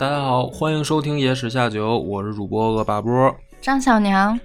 [0.00, 3.36] 大家好，欢迎收听《野史下酒》，我是主播恶霸波。
[3.60, 4.40] 张小娘，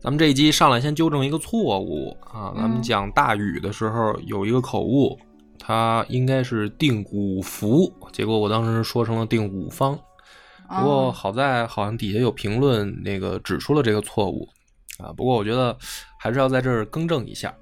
[0.00, 5.16] 咱们这一集上来先纠正一个错误啊，咱们嗯讲大禹的时候有一个口误，
[5.60, 9.96] 他应该是定五福，结果我当时说成了定五方。
[10.68, 14.48] 不过哦好在好像底下有评论那个指出了这个错误
[14.98, 15.76] 啊，不过我觉得
[16.18, 17.54] 还是要在这儿更正一下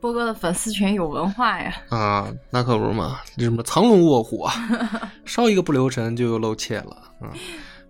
[0.00, 1.74] 波哥的粉丝群有文化呀。
[1.90, 4.52] 啊，那可不是嘛，这什么藏龙卧虎啊，
[5.24, 7.30] 稍一个不留神就又露怯了，嗯。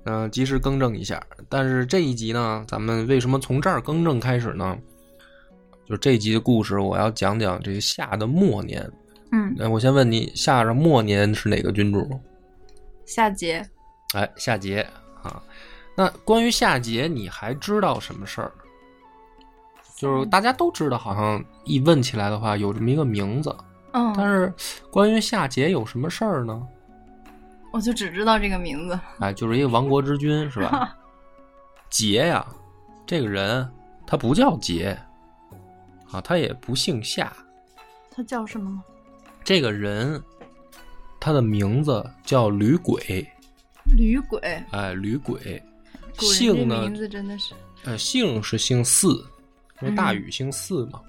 [0.05, 1.23] 嗯、及时更正一下。
[1.51, 4.79] 但是这一集呢，咱们为什么从这儿更正开始呢？
[5.87, 8.91] 就这一集的故事，我要讲讲这个夏的末年。
[9.33, 12.09] 嗯，那我先问你，夏的末年是哪个君主？
[13.05, 13.63] 夏桀，
[14.15, 14.83] 哎，夏桀
[15.23, 15.43] 啊。
[15.95, 18.51] 那关于夏桀，你还知道什么事儿？
[19.99, 23.55] 就是大家都知道，好像一问起来的话，有这么一个名字。
[23.93, 24.55] 嗯，但是
[24.93, 26.67] 关于夏桀有什么事儿呢？
[27.73, 28.99] 我就只知道这个名字。
[29.19, 30.97] 哎，就是一个亡国之君，是吧？
[31.91, 32.47] 桀呀，
[33.05, 33.69] 这个人
[34.07, 34.97] 他不叫桀
[36.13, 37.33] 啊，他也不姓夏。
[38.09, 38.85] 他叫什么吗？
[39.43, 40.23] 这个人
[41.19, 43.27] 他的名字叫吕鬼，
[43.97, 44.39] 吕鬼。
[44.71, 45.61] 哎，吕轨。
[46.17, 46.95] 古人这姓呢名？
[46.95, 49.25] 字真的是，呃，姓是姓姒，
[49.81, 51.01] 因为大禹姓姒嘛，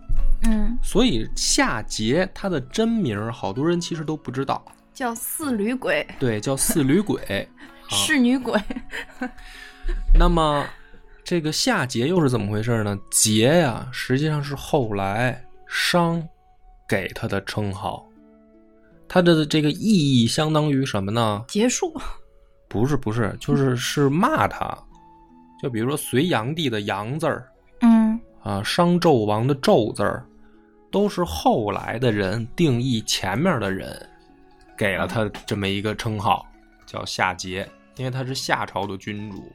[0.44, 7.20] 嗯，所以夏桀他的真名儿好多人其实都不知道，叫四吕鬼，对，叫四吕轨。
[7.90, 8.62] 啊是女鬼。
[10.14, 10.64] 那么
[11.23, 12.95] 这个夏桀又是怎么回事呢？
[13.12, 16.23] 桀呀，实际上是后来商
[16.88, 18.08] 给他的称号，
[19.08, 21.44] 他的这个意义相当于什么呢？
[21.47, 21.92] 结束。
[22.67, 24.78] 不是不是，就是是骂他，
[25.59, 27.58] 就比如说隋炀帝的炀字儿嗯
[28.41, 30.25] 啊，商纣王的纣字儿，
[30.91, 34.09] 都是后来的人定义前面的人
[34.77, 36.45] 给了他这么一个称号，
[36.85, 37.67] 叫夏桀，
[37.97, 39.51] 因为他是夏朝的君主，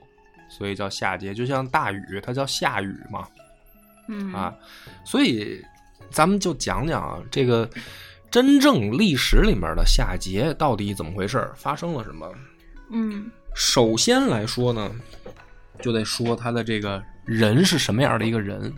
[0.48, 1.32] 所以叫夏桀。
[1.32, 3.26] 就像大禹，他叫夏禹嘛，
[4.08, 4.54] 嗯啊，
[5.04, 5.64] 所以
[6.10, 7.68] 咱们就讲讲啊，这个
[8.30, 12.30] 真正历史里面的夏桀到底怎么回事，发生了什么。
[12.90, 14.90] 嗯首先来说呢，
[15.80, 18.72] 就得说他的这个人是什么样的一个人，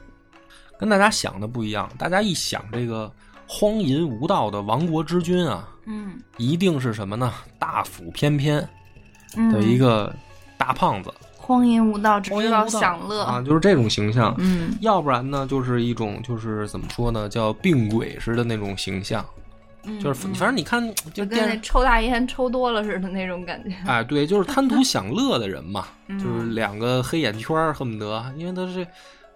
[0.78, 1.90] 跟大家想的不一样。
[1.98, 3.10] 大家一想这个
[3.46, 7.32] 荒淫无道的亡国之君啊，嗯一定是什么呢？
[7.58, 8.66] 大腹翩翩
[9.36, 10.14] 嗯的一个
[10.56, 13.22] 大胖子，荒淫无道，只知道享乐。
[13.24, 14.34] 啊，就是这种形象。
[14.38, 19.24] 嗯要不然呢，就是一种就是怎么说呢，叫病鬼似的那种形象，
[19.86, 23.76] 嗯，就是嗯反正你看，就跟那抽大烟抽多了似的那种感觉。
[23.86, 28.86] 哎，对，就是贪图享乐的人嘛， 嗯就是两个黑眼圈，恨不得，因为他是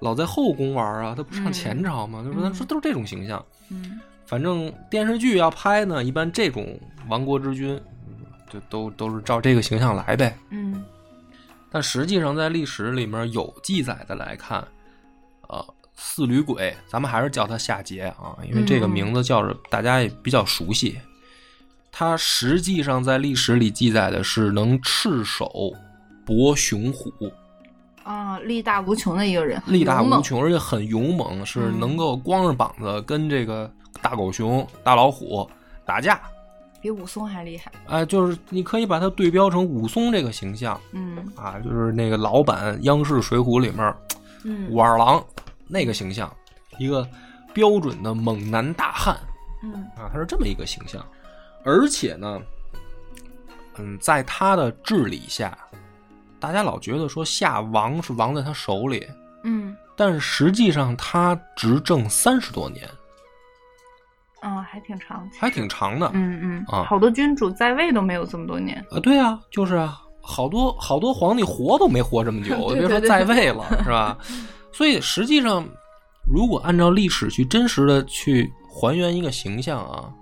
[0.00, 3.44] 老在后宫玩啊，他不上前朝嘛，就是他嗯说都是这种形象。
[3.70, 6.78] 嗯反正电视剧要拍呢，一般这种
[7.08, 7.74] 亡国之君，
[8.08, 8.14] 嗯
[8.48, 10.36] 就都都是照这个形象来呗。
[10.50, 10.84] 嗯
[11.72, 14.66] 但实际上，在历史里面有记载的来看，呃，
[16.02, 20.98] 四吕鬼，咱们还是叫他夏桀啊，因为这个嗯名字叫着大家也比较熟悉。
[21.92, 25.72] 他实际上在历史里记载的是能赤手
[26.24, 27.12] 搏雄虎，
[28.02, 30.22] 啊，力大无穷的一个人，力大无。
[30.22, 35.48] 穷，而且很勇猛，是嗯能够光着膀子跟这个大狗熊、大老虎
[35.84, 36.18] 打架。
[36.80, 37.70] 比武松还厉害。
[37.88, 43.94] 哎，就是你可以把它对标成武松这个形象嗯啊，就是那个老版央视《水浒》里面
[44.44, 45.22] 嗯武二郎
[45.70, 46.34] 那个形象，
[46.78, 47.08] 一个
[47.54, 49.16] 标准的猛男大汉
[49.62, 51.04] 嗯啊，他是这么一个形象。
[51.64, 52.40] 而且呢，
[53.76, 55.56] 嗯，在他的治理下，
[56.38, 59.06] 大家老觉得说夏王是王在他手里，
[59.44, 62.88] 嗯但是实际上他执政三十多年，
[64.40, 65.28] 啊，还挺长。
[65.38, 66.10] 还挺长的。
[66.14, 68.82] 嗯嗯啊好多君主在位都没有这么多年。
[68.90, 74.16] 啊，对啊，就是啊，好多好多皇帝活都没活这么久， 别说在位了，是吧？
[74.72, 75.68] 所以实际上，
[76.26, 80.12] 如果按照历史去真实的去还原一个形象啊，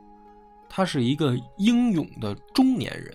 [0.68, 3.14] 他是一个英勇的中年人。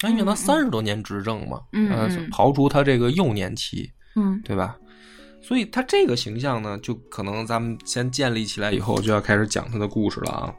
[0.00, 1.90] 那因为他三十多年执政嘛，嗯
[2.30, 4.78] 刨除他这个幼年期，嗯对吧？
[5.40, 10.54] 所以他这个形象呢，就可能咱们先建立起来以后，就要开始讲他的故事了啊。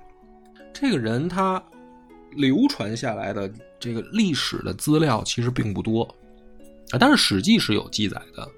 [0.73, 1.61] 这个人他
[2.31, 3.49] 流传下来的
[3.79, 6.03] 这个历史的资料其实并不多
[6.91, 8.49] 啊，但是《史记》是有记载的。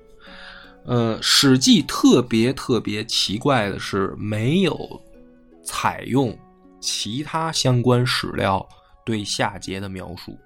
[0.85, 5.01] 呃，《史记》特别特别奇怪的是，没有
[5.63, 6.37] 采用
[6.79, 8.67] 其他相关史料
[9.05, 10.37] 对夏桀的描述。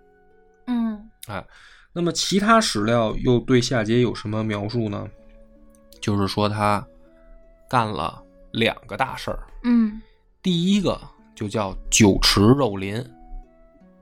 [0.67, 1.45] 嗯哎，
[1.93, 5.07] 那么其他史料又对夏桀有什么描述呢？
[6.01, 6.85] 就是说他
[7.69, 8.21] 干了
[8.51, 10.01] 两个大事儿，嗯
[10.43, 10.99] 第一个
[11.33, 13.03] 就叫酒池肉林，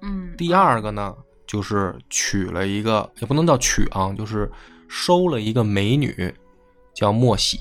[0.01, 1.15] 嗯，第二个呢
[1.47, 4.51] 就是娶了一个，也不能叫娶啊，就是
[4.95, 6.31] 收了一个美女，
[6.93, 7.57] 叫莫喜。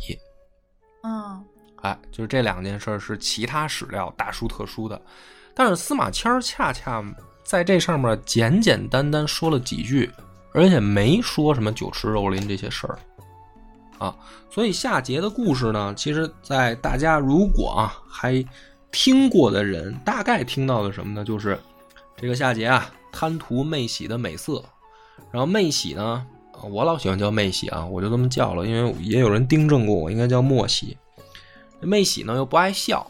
[1.03, 1.43] 嗯，
[1.77, 5.01] 哎，就是这两件事是其他史料大书特书的，
[5.55, 7.03] 但是司马迁恰恰
[7.43, 10.11] 在这上面简简单单说了几句，
[10.53, 12.99] 而且没说什么酒池肉林这些事儿
[13.97, 14.15] 啊。
[14.51, 18.45] 所以夏桀的故事呢，其实，在大家如果啊还
[18.91, 21.25] 听过的人，大概听到的什么呢？
[21.25, 21.59] 就是
[22.15, 22.93] 这个夏桀啊。
[23.15, 24.65] 贪图妹喜的美色，
[25.31, 26.27] 然后妹喜呢，
[26.71, 30.97] 我老喜欢叫妹喜啊，我就这么叫了，因为也有人订正过我，应该叫莫喜。
[31.81, 33.07] 妹喜呢又不爱笑，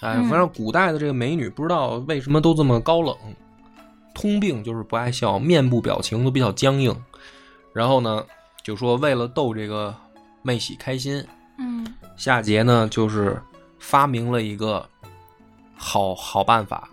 [0.00, 3.16] 哎，反正古代的这个美女不知道为什么都这么高冷，
[4.14, 6.94] 通病就是不爱笑，面部表情都比较僵硬。
[7.72, 8.24] 然后呢，
[8.62, 9.94] 就说为了逗这个
[10.42, 11.24] 妹喜开心，
[11.58, 13.40] 嗯，夏桀呢就是
[13.78, 14.88] 发明了一个
[15.74, 16.88] 好好办法。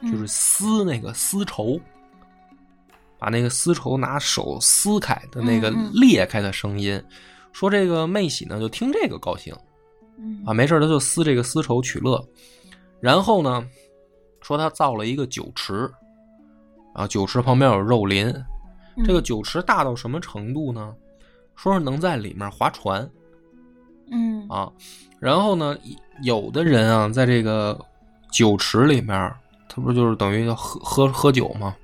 [0.00, 1.76] 就是撕那个丝绸，
[3.18, 7.02] 把那个丝绸拿手撕开的那个裂开的声音，
[7.52, 9.54] 说这个妹喜呢就听这个高兴，
[10.46, 12.24] 啊，没事他就撕这个丝绸取乐。
[13.00, 13.66] 然后呢，
[14.40, 15.90] 说他造了一个酒池，
[16.94, 18.32] 啊，酒池旁边有肉林，
[19.04, 20.94] 这个酒池大到什么程度呢？
[21.56, 23.08] 说是能在里面划船，
[24.10, 24.72] 嗯啊，
[25.18, 25.76] 然后呢，
[26.22, 27.78] 有的人啊，在这个
[28.32, 29.34] 酒池里面。
[29.70, 31.76] 他不就是等于要喝喝喝酒吗？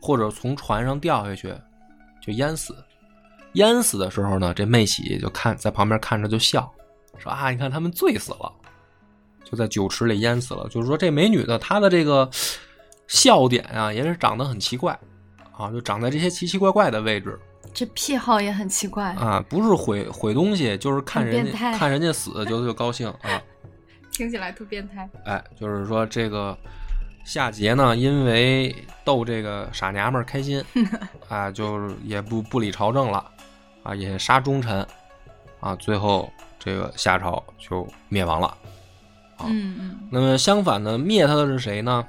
[0.00, 1.54] 或者从船上掉下去
[2.20, 2.76] 就淹死，
[3.54, 6.72] 淹死的时候呢，这妹喜就看在旁边看着就笑，
[7.18, 8.52] 说啊，你看他们醉死了，
[9.44, 10.68] 就在酒池里淹死了。
[10.68, 12.28] 就是说这美女的她的这个
[13.06, 14.98] 笑点啊，也是长得很奇怪
[15.52, 17.38] 啊，就长在这些奇奇怪怪的位置。
[17.74, 23.42] 这癖好也很奇怪啊，不是毁毁东西，就是看人家看人家死就就高兴啊。
[24.12, 25.08] 听起来特变态。
[25.24, 26.56] 哎，就是说这个。
[27.28, 30.64] 夏桀呢，因为逗这个傻娘们开心，
[31.28, 33.22] 啊，就也不不理朝政了，
[33.82, 34.86] 啊，也杀忠臣，
[35.60, 38.46] 啊，最后这个夏朝就灭亡了。
[39.36, 39.98] 啊嗯。
[40.10, 42.02] 那么相反呢，灭他的是谁呢？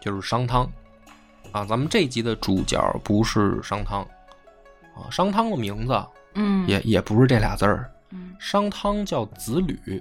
[0.00, 0.62] 就是商汤。
[1.50, 4.02] 啊，咱们这集的主角不是商汤，
[4.94, 7.90] 啊，商汤的名字，嗯，也也不是这俩字儿。
[8.10, 10.00] 嗯，商汤叫子吕，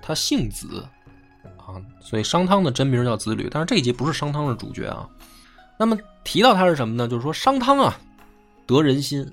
[0.00, 0.86] 他姓子。
[1.68, 5.06] 啊，所以商汤的真名叫子吕，但是这一集不是商汤是主角啊。
[5.78, 5.94] 那么
[6.24, 7.06] 提到他是什么呢？
[7.06, 7.94] 就是说商汤啊，
[8.66, 9.30] 得人心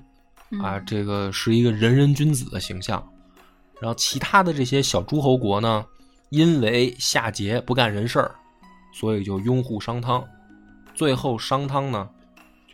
[0.62, 3.02] 啊，这个是一个仁人君子的形象。
[3.80, 5.84] 然后其他的这些小诸侯国呢，
[6.28, 8.34] 因为夏桀不干人事儿，
[8.92, 10.22] 所以就拥护商汤。
[10.94, 12.06] 最后商汤呢，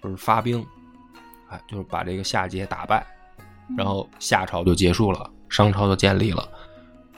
[0.02, 0.64] 就是发兵，
[1.50, 3.06] 哎，就是把这个夏桀打败，
[3.78, 6.48] 然后夏朝就结束了，商朝就建立了。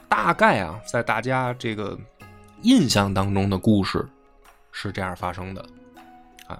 [0.08, 1.99] 大概啊，在大家这个。
[2.64, 4.06] 印象当中的故事
[4.72, 5.64] 是这样发生的，
[6.46, 6.58] 啊，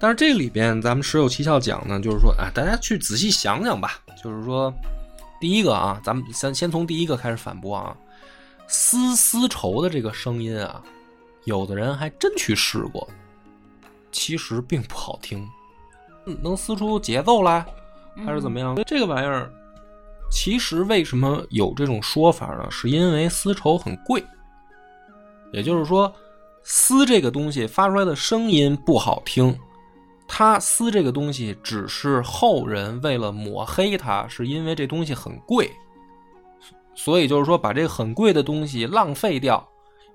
[0.00, 4.00] 但是这里边咱们十有七窍讲呢，就是说，啊，大家去仔细想想吧。
[4.22, 4.72] 就是说，
[5.38, 7.94] 第一个啊，咱们先先从第一个开始反驳啊，
[8.66, 10.82] 撕丝绸的这个声音啊，
[11.44, 13.06] 有的人还真去试过，
[14.10, 15.46] 其实并不好听，
[16.40, 17.64] 能撕出节奏来，
[18.24, 18.74] 还是怎么样？
[18.86, 19.52] 这个玩意儿，
[20.30, 22.66] 其实为什么有这种说法呢？
[22.70, 24.24] 是因为丝绸很贵。
[25.52, 26.12] 也就是说，
[26.62, 29.56] 撕这个东西发出来的声音不好听，
[30.26, 35.70] 他撕这个东西只是后人为了抹黑他，是因为这东西很贵，
[36.94, 39.66] 所以就是说把这个很贵的东西浪费掉，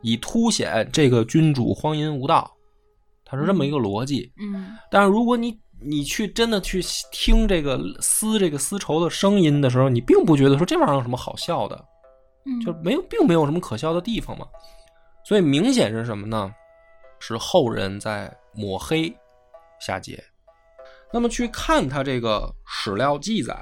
[0.01, 2.50] 以凸显这个君主荒淫无道，
[3.25, 4.32] 他是这么一个逻辑。
[4.39, 11.86] 嗯，但是如果你你去真的去听这个撕这个丝绸的声音的时候，你并不觉得说这玩意儿有什么好笑的，
[12.65, 14.48] 就没有，并没有什么可笑的地方嘛。
[15.27, 16.50] 所以明显是什么呢？
[17.19, 19.13] 是后人在抹黑
[19.77, 20.17] 夏桀。
[21.12, 23.53] 那么去看他这个史料记载，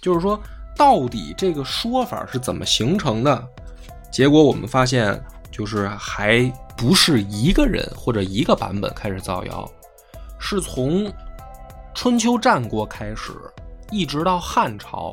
[0.00, 0.40] 就是说
[0.74, 3.46] 到底这个说法是怎么形成的？
[4.10, 6.40] 结果我们发现，就是还
[6.74, 9.70] 不是一个人或者一个版本开始造谣，
[10.40, 11.12] 是从
[11.94, 13.32] 春秋战国开始，
[13.90, 15.12] 一直到汉朝，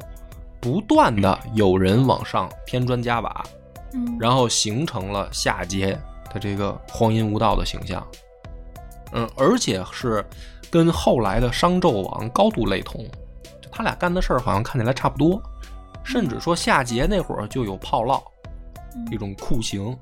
[0.62, 3.46] 不断的有人往上添砖加瓦。
[4.20, 5.98] 然后形成了夏桀
[6.34, 8.06] 的这个荒淫无道的形象，
[9.14, 10.26] 嗯，而且是
[10.70, 13.06] 跟后来的商纣王高度类同，
[13.72, 15.42] 他俩干的事儿好像看起来差不多，
[16.04, 18.22] 甚至说夏桀那会儿就有炮烙，
[19.12, 19.98] 一种酷刑，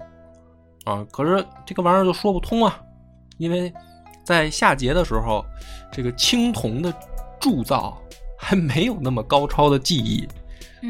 [0.86, 2.82] 啊，可是这个玩意儿就说不通啊，
[3.38, 3.72] 因为
[4.24, 5.46] 在夏桀的时候，
[5.92, 6.92] 这个青铜的
[7.40, 7.98] 铸造
[8.38, 10.28] 还没有那么高超的技艺。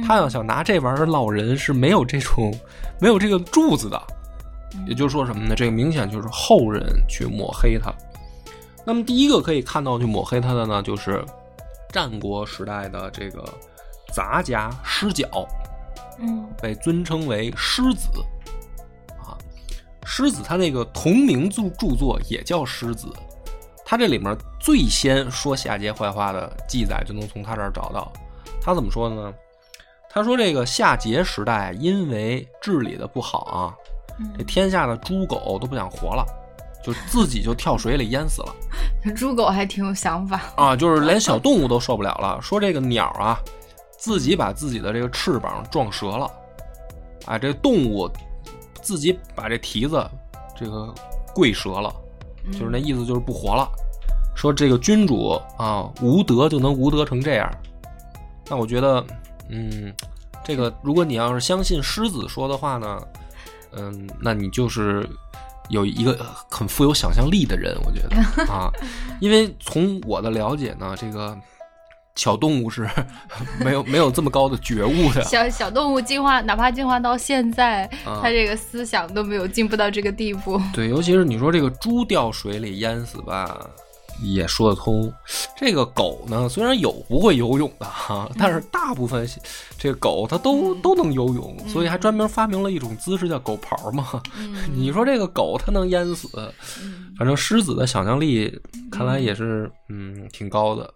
[0.02, 2.52] 他要想拿这玩意儿烙人是没有这种
[3.00, 4.02] 没有这个柱子的，
[4.88, 5.54] 也就是说什么呢？
[5.56, 7.94] 这个明显就是后人去抹黑他。
[8.86, 11.24] 那么第一个可以看到去抹黑他的呢，就是
[11.92, 13.44] 战国时代的这个
[14.12, 15.28] 杂家师角，
[16.20, 18.10] 嗯被尊称为狮子
[19.20, 19.38] 啊。
[20.06, 23.08] 狮子他那个同名著著作也叫狮子，
[23.86, 28.12] 他这里面最先说夏桀坏话的记载就能从他这儿找到。
[28.60, 29.34] 他怎么说的呢？
[30.14, 33.76] 他说这个夏桀时代因为治理的不好啊，
[34.38, 36.24] 这嗯，天下的猪狗都不想活了，
[36.84, 38.56] 就自己就跳水里淹死了。
[39.16, 40.40] 猪狗还挺有想法。
[40.56, 42.40] 啊，就是连小动物都受不了了。
[42.42, 43.40] 说这个鸟啊，
[43.98, 46.32] 自己把自己的这个翅膀撞折了，
[47.26, 48.08] 啊，这动物
[48.84, 50.08] 自己把这蹄子
[50.56, 50.94] 这个
[51.34, 51.92] 跪折了，
[52.52, 53.68] 就是那意思，就是不活了。
[54.36, 57.52] 说这个君主啊，无德就能无德成这样。
[58.48, 59.04] 那我觉得，
[59.50, 59.94] 嗯，
[60.44, 63.02] 这个如果你要是相信狮子说的话呢，
[63.72, 65.08] 嗯，那你就是
[65.70, 68.16] 有一个很富有想象力的人，我觉得
[68.52, 68.72] 啊，
[69.20, 71.38] 因为从我的了解呢，这个
[72.16, 72.88] 小动物是
[73.60, 75.24] 没有没有这么高的觉悟的。
[75.24, 80.62] 小小动物进化，哪怕进化到现在，啊它这个思想都没有进步到这个地步。
[80.74, 83.60] 对，尤其是你说这个猪掉水里淹死吧，
[84.24, 85.12] 也说得通。
[85.58, 89.28] 这个狗呢，虽然有不会游泳的哈，但是大部分
[89.78, 94.22] 这个狗它都、都能游泳，所以还专门发明了一种姿势叫狗刨嘛。
[94.38, 96.30] 嗯 你说这个狗它能淹死，
[96.82, 98.60] 嗯反正狮子的想象力
[98.92, 100.94] 看来也是嗯挺高的。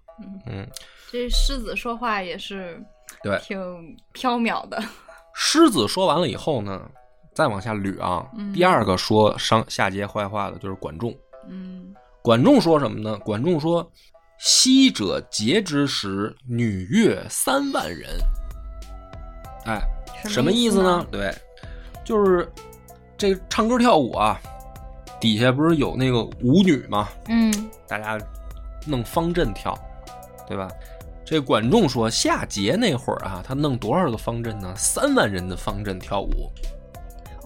[0.48, 0.68] 嗯，
[1.12, 2.82] 这狮子说话也是
[3.22, 3.60] 对挺
[4.14, 4.82] 缥缈的。
[5.34, 6.82] 狮子说完了以后呢，
[7.36, 11.16] 再往下捋啊，嗯第二个说伤夏桀坏话的就是管仲。
[11.50, 11.94] 嗯
[12.28, 13.18] 管仲说什么呢？
[13.20, 13.90] 管仲说
[14.38, 18.10] ：“昔者桀之时，女乐三万人。”
[19.64, 19.82] 哎，
[20.26, 21.08] 什么意思呢？？
[21.10, 21.34] 对，
[22.04, 22.52] 就是
[23.18, 24.38] 这个唱歌跳舞啊，
[25.22, 27.08] 底下不是有那个舞女吗？
[27.30, 27.50] 嗯
[27.88, 28.20] 大家
[28.86, 29.74] 弄方阵跳，
[30.46, 30.70] 对吧？
[31.24, 34.74] 这管仲说，夏桀那会儿啊，他弄多少个方阵呢？
[34.76, 36.52] 三万人的方阵跳舞。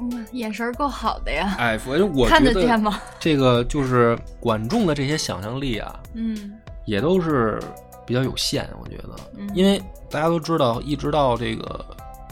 [0.01, 2.99] 嗯，眼神够好的呀，哎，反正我看觉得得见吗？
[3.19, 6.53] 这个就是管仲的这些想象力啊，嗯
[6.85, 7.61] 也都是
[8.05, 11.85] 比较有限，我觉得，嗯因为大家都知道，一直到这个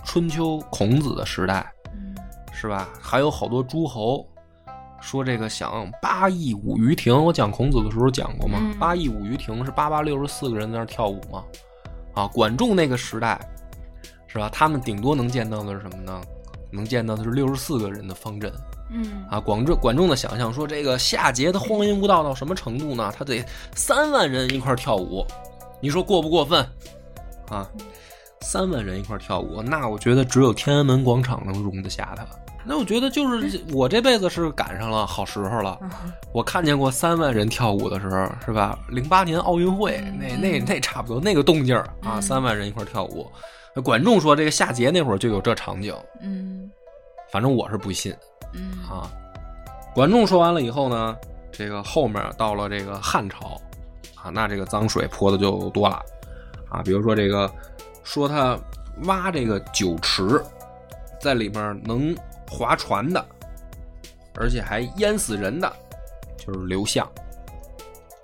[0.03, 2.15] 春秋孔子的时代，嗯
[2.51, 2.89] 是吧？
[2.99, 4.27] 还有好多诸侯
[4.99, 11.43] 说这个想八佾舞于庭，我讲孔子的时候讲过嘛，嗯八佾舞于庭是八八六十四个人在那跳舞嘛，
[12.15, 13.39] 啊，管仲那个时代，
[14.27, 14.49] 是吧？
[14.49, 16.19] 他们顶多能见到的是什么呢？
[16.71, 18.51] 能见到的是六十四个人的方阵，
[18.91, 23.11] 嗯啊，管仲管仲的想象说，这个夏桀的荒淫无道到什么程度呢？
[23.17, 23.43] 他得
[23.75, 25.25] 三万人一块儿跳舞，
[25.81, 26.65] 你说过不过分？
[27.49, 27.67] 啊，
[28.41, 32.25] 三万人一块儿跳舞，那我觉得只有天安门广场能容得下他。
[32.65, 35.79] 那我觉得就是我这辈子是赶上了好时候了，
[36.33, 38.77] 我看见过三万人跳舞的时候，是吧？
[38.89, 43.25] 零八年奥运会那那那差不多那个动静儿啊，嗯三万人一块儿跳舞。
[43.81, 46.69] 管仲说这个夏桀那会儿就有这场景，嗯
[47.31, 48.15] 反正我是不信。
[48.53, 49.11] 嗯啊。
[49.93, 51.17] 管仲说完了以后呢，
[51.51, 53.59] 这个后面到了这个汉朝
[54.15, 56.01] 啊，那这个脏水泼的就多了
[56.69, 56.81] 啊。
[56.83, 57.51] 比如说这个
[58.03, 58.57] 说他
[59.03, 60.43] 挖这个酒池，
[61.19, 62.15] 在里面能
[62.49, 63.23] 划船的，
[64.35, 65.71] 而且还淹死人的，
[66.37, 67.07] 就是刘向。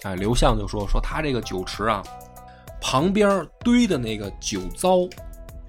[0.04, 2.04] 哎，刘向就说说他这个酒池啊，
[2.80, 5.00] 旁边堆的那个酒糟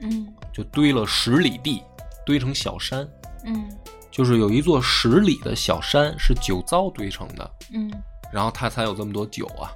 [0.01, 1.83] 嗯就堆了十里地，
[2.25, 3.07] 堆成小山。
[3.45, 3.69] 嗯
[4.11, 7.91] 就是有一座十里的小山是酒糟堆成的，嗯
[8.33, 9.71] 然后它才有这么多酒啊，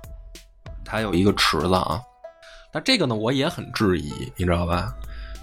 [0.85, 2.01] 它有一个池子啊。
[2.73, 4.95] 那这个呢，我也很质疑，你知道吧？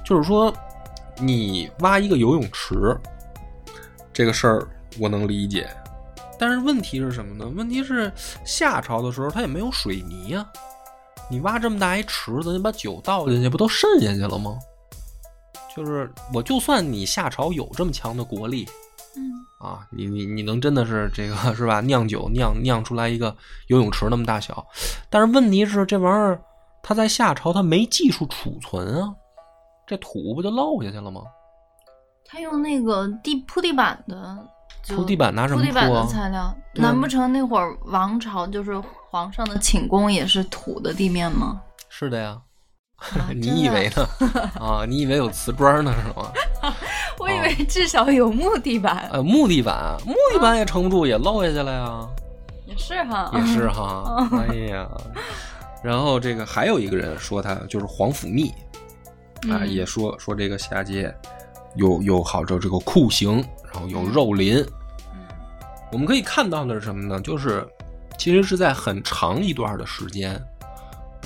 [0.03, 0.51] 就是说，
[1.19, 2.97] 你挖一个游泳池，
[4.11, 4.67] 这个事儿
[4.99, 5.69] 我能理解，
[6.39, 7.45] 但是问题是什么呢？
[7.55, 8.11] 问题是
[8.45, 10.49] 夏朝的时候它也没有水泥呀、
[11.29, 14.57] 你挖这么大一池子，你把酒倒进去，不都渗下去了吗？
[15.77, 18.67] 就是我就算你夏朝有这么强的国力，
[19.15, 19.21] 嗯
[19.59, 21.79] 啊，你你你能真的是这个是吧？
[21.81, 23.35] 酿酒酿酿出来一个
[23.67, 24.65] 游泳池那么大小，
[25.07, 26.41] 但是问题是这玩意儿
[26.81, 29.13] 它在夏朝它没技术储存啊，
[29.85, 31.21] 这土不就漏下去了吗？
[32.25, 34.37] 他用那个地铺地板的，
[34.89, 38.77] 铺地板拿什么铺地板的材料，难不成那会儿王朝就是
[39.09, 41.61] 皇上的寝宫也是土的地面吗？
[41.87, 42.37] 是的呀，
[42.97, 43.89] 啊 你以为？
[43.95, 44.09] 呢？
[44.59, 46.31] 啊，你以为有瓷砖呢是吗？
[47.19, 52.07] 我以为至少有木地板，呃，木地板，木地板也撑不住，也漏下去了呀。
[52.65, 54.87] 也是哈，也是哈，哎呀，
[55.81, 58.51] 然后这个还有一个人说他就是皇甫谧
[59.49, 61.13] 啊，嗯也说说这个下界
[61.75, 63.37] 有有好这这个酷刑，
[63.71, 64.57] 然后有肉林。
[64.57, 64.67] 嗯
[65.89, 67.21] 我们可以看到的是什么呢？
[67.21, 67.65] 就是
[68.17, 70.37] 其实是在很长一段的时间，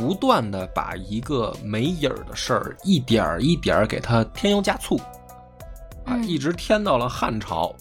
[0.02, 4.98] 不断的把一个没影儿的事儿一点儿一点儿给它添油加醋，
[6.06, 6.24] 啊，嗯。
[6.24, 7.72] 一直添到了汉朝，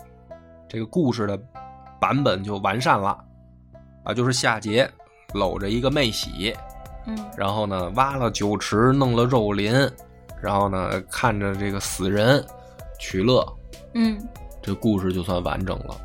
[0.69, 1.39] 这个故事的
[1.99, 3.19] 版本就完善了，
[4.05, 4.87] 啊，就是夏桀
[5.33, 6.55] 搂着一个妹喜，
[7.07, 7.17] 嗯。
[7.39, 9.73] 然后呢挖了酒池，弄了肉林，
[10.43, 12.45] 然后呢看着这个死人
[12.99, 13.43] 取乐，
[13.95, 14.21] 嗯。
[14.61, 15.97] 这故事就算完整了。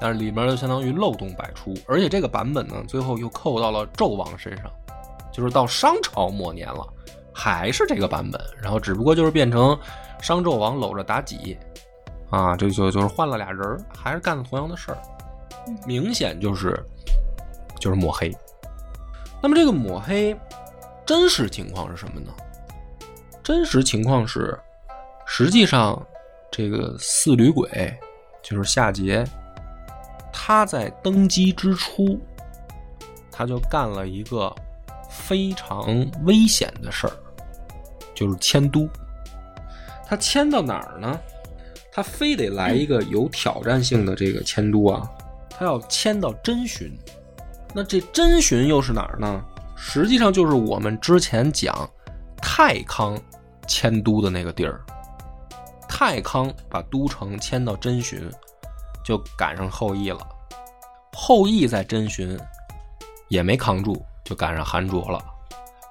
[0.00, 4.68] 但是里面就相当于漏洞百出，而且这个版本呢，最后又扣到了纣王身上，
[5.34, 6.88] 就是到商朝末年了，
[7.32, 9.76] 还是这个版本，然后只不过就是变成
[10.22, 11.58] 商纣王搂着妲己，
[12.30, 15.02] 啊，这就就是换了俩人儿，还是干了同样的事儿
[15.66, 16.80] 嗯，明显就是
[17.80, 18.32] 就是抹黑。
[19.42, 20.34] 那么这个抹黑
[21.04, 22.32] 真实情况是什么呢？
[23.42, 24.56] 真实情况是，
[25.26, 26.00] 实际上
[26.50, 27.68] 这个四吕鬼
[28.40, 29.26] 就是夏桀，
[30.32, 32.18] 他在登基之初，
[33.30, 34.54] 他就干了一个
[35.14, 35.86] 非常
[36.24, 37.16] 危险的事儿，
[38.14, 38.88] 就是迁都。
[40.06, 41.18] 他迁到哪儿呢？
[41.92, 45.08] 他非得来一个有挑战性的这个迁都啊，
[45.48, 46.92] 他要迁到真寻。
[47.72, 49.42] 那这真寻又是哪儿呢？
[49.76, 51.88] 实际上就是我们之前讲
[52.36, 53.18] 太康
[53.66, 54.80] 迁都的那个地儿。
[55.88, 58.28] 太康把都城迁到真寻，
[59.04, 60.18] 就赶上后羿了。
[61.12, 62.36] 后羿在真寻
[63.28, 65.22] 也没扛住，就赶上韩卓了。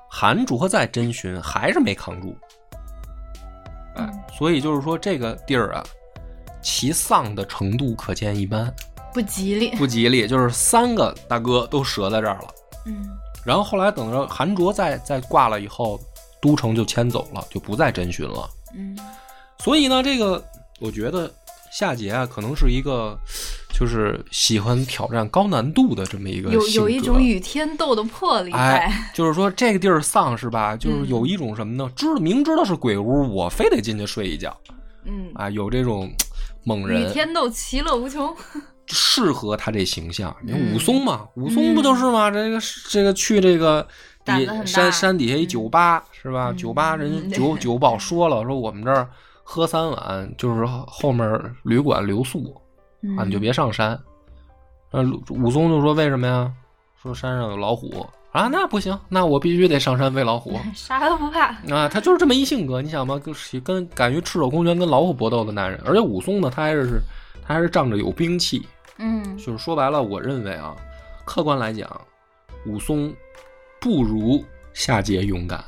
[0.09, 2.35] 韩卓在真寻还是没扛住。
[3.95, 5.83] 哎，所以就是说这个地儿啊，
[6.61, 8.73] 其丧的程度可见一斑，
[9.13, 9.75] 不吉利。
[9.75, 10.27] 不吉利。
[10.27, 12.47] 就是三个大哥都折在这儿了。
[12.85, 13.09] 嗯
[13.45, 15.99] 然后后来等着韩卓再再挂了以后，
[16.41, 18.49] 都城就迁走了，就不再真寻了。
[18.73, 18.97] 嗯
[19.59, 20.43] 所以呢，这个
[20.79, 21.29] 我觉得
[21.73, 23.17] 夏桀啊，可能是一个
[23.73, 28.57] 就是喜欢挑战高难度的这么一个有有一种与天斗的魄力在。
[28.57, 30.75] 哎， 就是说这个地儿丧是吧？
[30.75, 31.91] 就是有一种什么呢？
[31.95, 34.55] 知道明知道是鬼屋，我非得进去睡一觉
[35.05, 35.49] 嗯，啊！
[35.49, 36.09] 有这种
[36.63, 38.33] 猛人与，天斗，其乐无穷。
[38.87, 40.35] 适合他这形象。
[40.43, 42.29] 你看嗯武松嘛，武松不就是嘛？
[42.29, 42.59] 这个
[42.89, 43.81] 这个去这个
[44.23, 46.51] 底胆子很大山山底下一酒吧、是吧？
[46.51, 49.09] 嗯酒吧人嗯酒 酒保说了，说我们这儿
[49.43, 52.55] 喝三碗，就是后面旅馆留宿
[53.01, 53.99] 嗯啊，你就别上山。
[54.91, 56.51] 那武松就说为什么呀？
[57.01, 60.57] 说山上有老虎啊，那不行，那我必须得上山喂老虎。
[60.73, 61.47] 啥都不怕。
[61.73, 67.01] 啊，他就是这么一性格，你想吧，跟跟敢于赤手空拳跟老虎搏斗的男人，而且武松呢，他还是
[67.45, 68.65] 他还是仗着有兵器，
[68.97, 70.75] 嗯就是说白了，我认为啊，
[71.25, 71.89] 客观来讲，
[72.65, 73.13] 武松
[73.81, 75.63] 不如夏桀勇敢，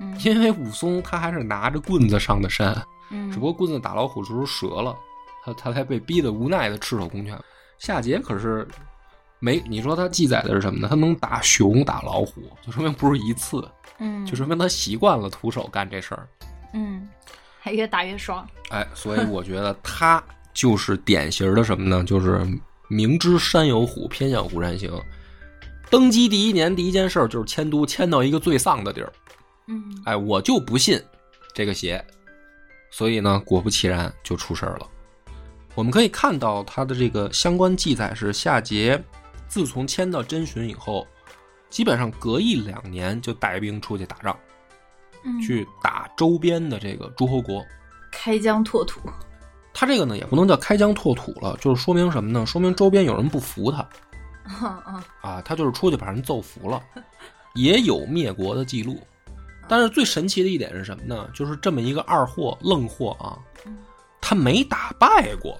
[0.00, 2.80] 嗯因为武松他还是拿着棍子上的山，
[3.10, 4.96] 嗯，只不过棍子打老虎时候折了，
[5.44, 7.38] 他他才被逼得无奈的赤手空拳。
[7.78, 8.66] 夏桀可是
[9.40, 10.88] 没，你说他记载的是什么呢？
[10.88, 13.66] 他能打熊打老虎，就说明不是一次，
[13.98, 16.28] 嗯就说明他习惯了徒手干这事儿。
[16.74, 17.08] 嗯，
[17.58, 18.46] 还越打越爽。
[18.70, 22.04] 哎，所以我觉得他就是典型的什么呢？
[22.04, 22.46] 就是
[22.88, 24.92] 明知山有虎，偏向虎山行。
[25.90, 29.12] 登基第一年第一件事儿就是迁都，迁到一个最丧的地儿。
[29.68, 31.00] 嗯哎，我就不信
[31.54, 32.04] 这个邪，
[32.90, 34.88] 所以呢，果不其然就出事儿了。
[35.74, 39.00] 我们可以看到他的这个相关记载是夏桀
[39.46, 41.06] 自从迁到真寻以后，
[41.70, 44.36] 基本上隔一两年就带兵出去打仗，
[45.24, 47.64] 嗯，去打周边的这个诸侯国。
[48.10, 49.00] 开疆拓土。
[49.74, 52.44] 他这个呢也不能叫开疆拓土了，就是说明什么呢？
[52.44, 53.88] 说明周边有人不服他
[54.44, 56.82] 嗯啊，他就是出去把人揍服了，
[57.54, 58.98] 也有灭国的记录。
[59.68, 61.28] 但是最神奇的一点是什么呢？
[61.34, 63.38] 就是这么一个二货愣货啊，
[64.20, 65.58] 他没打败过。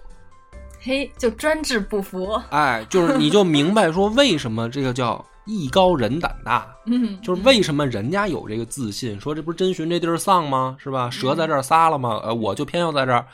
[0.81, 2.41] 嘿，就专治不服。
[2.51, 10.77] 哎，就是你就明白说为什么这个叫 艺高人胆大，嗯，就是为什么人家有这个自信，说这不是真寻这地儿丧吗？
[10.79, 11.11] 是吧？
[11.11, 12.21] 蛇在这儿撒了吗？
[12.23, 13.27] 呃，我就偏要在这儿，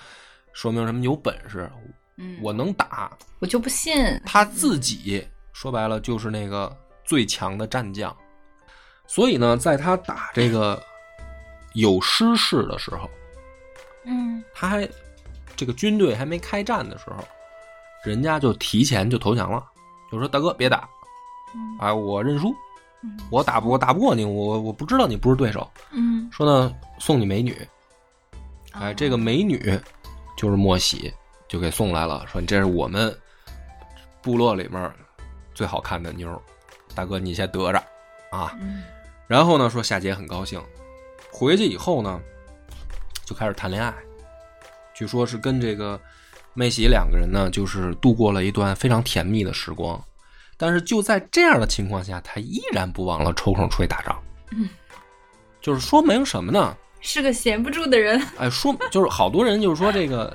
[0.53, 1.03] 说明什么？
[1.03, 1.71] 有本事，
[2.17, 3.11] 嗯我能打。
[3.41, 3.95] 我就不信。
[4.25, 8.17] 他自己说白了就是那个最强的战将，
[9.07, 10.83] 所以呢，在他打这个
[11.75, 13.09] 有失事的时候，
[14.05, 14.43] 嗯。
[14.55, 14.89] 他还
[15.57, 17.17] 这个军队还没开战的时候，
[18.05, 19.65] 人家就提前就投降了，
[20.11, 20.89] 就说大哥别打，
[21.55, 22.55] 嗯啊，我认输，
[23.03, 27.57] 嗯我打不我打不过你，我我不知道你不是对手，嗯，说呢送你美女，
[28.73, 29.81] 哎，哦这个美女
[30.37, 31.13] 就是莫喜，
[31.47, 33.17] 就给送来了，说你这是我们
[34.23, 34.93] 部落里面
[35.53, 36.41] 最好看的妞，
[36.95, 37.79] 大哥你先得着
[38.31, 38.57] 啊。
[38.61, 38.83] 嗯
[39.27, 40.61] 然后呢，说夏桀很高兴，
[41.31, 42.21] 回去以后呢，
[43.25, 43.95] 就开始谈恋爱，
[44.95, 46.01] 据说是跟这个
[46.53, 50.03] 妹喜两个人呢，就是度过了一段非常甜蜜的时光。
[50.57, 54.23] 但是就在这样的情况下，他依然不忘了抽空出去打仗。
[54.53, 54.69] 嗯，
[55.61, 56.77] 就是说明什么呢？
[57.01, 58.23] 是个闲不住的人。
[58.39, 60.35] 哎，说就是好多人就是说这个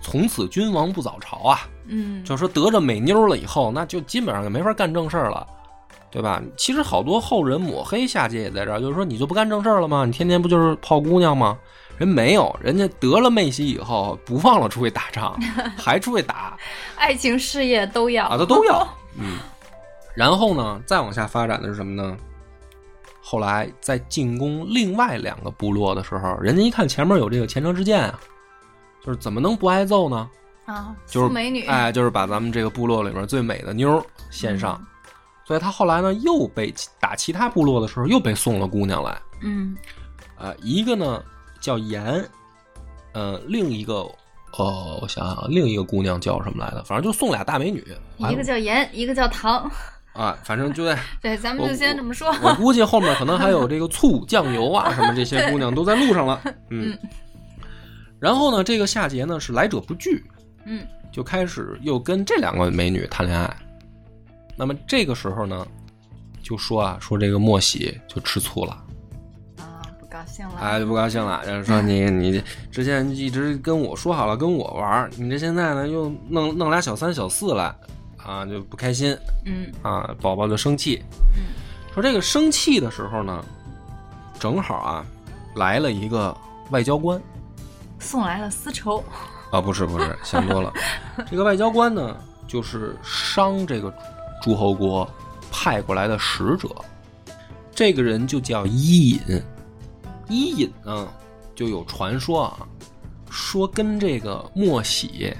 [0.00, 5.46] 从此君王不早朝啊，嗯，就是说得着美妞了以后，那就基本上就没法干正事儿了。
[6.14, 6.40] 对吧？
[6.56, 10.04] 其实好多后人抹黑夏桀也在这儿，就是说你就不干正事儿了吗？
[10.06, 11.58] 你天天不就是泡姑娘吗？
[11.98, 15.36] 人没有，人家得了妹喜以后，不忘了出去打仗，
[15.76, 16.56] 还出去打
[16.96, 18.86] 爱情事业都要啊，他都要。
[19.18, 19.38] 嗯，
[20.14, 22.16] 然后呢，再往下发展的是什么呢？
[23.20, 28.20] 后来在进攻另外两个部落的时候，人家一看前面有这个前车之鉴啊，
[29.04, 30.30] 就是怎么能不挨揍呢？
[30.66, 34.80] 啊，就是美女，哎，就是把咱们这个部落里面最美的妞儿献上。
[35.46, 39.20] 所以他后来呢，又被打其他部落的时候，又被送了姑娘来。
[39.42, 39.76] 嗯
[40.38, 41.22] 呃，一个呢
[41.60, 42.26] 叫严，
[43.12, 44.06] 呃，另一个
[44.56, 46.82] 哦，我想想啊，另一个姑娘叫什么来着？
[46.84, 47.84] 反正就送俩大美女。
[48.18, 49.70] 一个叫严，一个叫唐。
[50.12, 52.32] 啊，反正就在 对，咱们就先这么说。
[52.40, 56.40] 我估计后面可能还有这个醋、酱油啊什么这些姑娘都在路上了。
[56.70, 56.96] 嗯，
[58.20, 60.24] 然后呢，这个夏桀呢是来者不拒，
[60.64, 63.56] 嗯就开始又跟这两个美女谈恋爱。
[64.56, 65.66] 那么这个时候呢，
[66.42, 68.72] 就说啊，说这个莫喜就吃醋了，
[69.58, 70.54] 啊，不高兴了。
[70.60, 77.74] 哎，就不高兴了，就是说你你之前一直跟我说好了跟我玩，你这现在呢又弄弄俩小三小四来，
[78.16, 81.02] 啊就不开心嗯啊，宝宝就生气。
[81.36, 81.42] 嗯
[81.92, 83.44] 说这个生气的时候呢，
[84.40, 85.06] 正好啊
[85.54, 86.36] 来了一个
[86.70, 87.20] 外交官
[88.00, 89.02] 送来了丝绸。
[89.52, 90.72] 啊，不是不是，想多了，
[91.30, 92.16] 这个外交官呢
[92.48, 93.94] 就是商这个
[94.44, 95.08] 诸侯国
[95.50, 96.68] 派过来的使者，
[97.74, 99.42] 这个人就叫伊尹。
[100.28, 101.08] 伊尹呢
[101.54, 102.68] 就有传说啊，
[103.30, 105.34] 说跟这个莫喜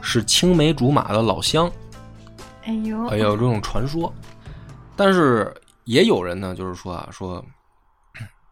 [0.00, 1.70] 是青梅竹马的老乡，
[2.64, 4.10] 哎呦，哎呦这种传说，
[4.96, 7.44] 但是也有人呢，就是说啊，说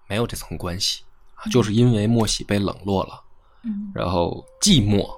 [0.06, 1.04] 没有这层关系，
[1.36, 3.18] 啊就是因为莫喜被冷落了，
[3.64, 5.08] 嗯然后寂寞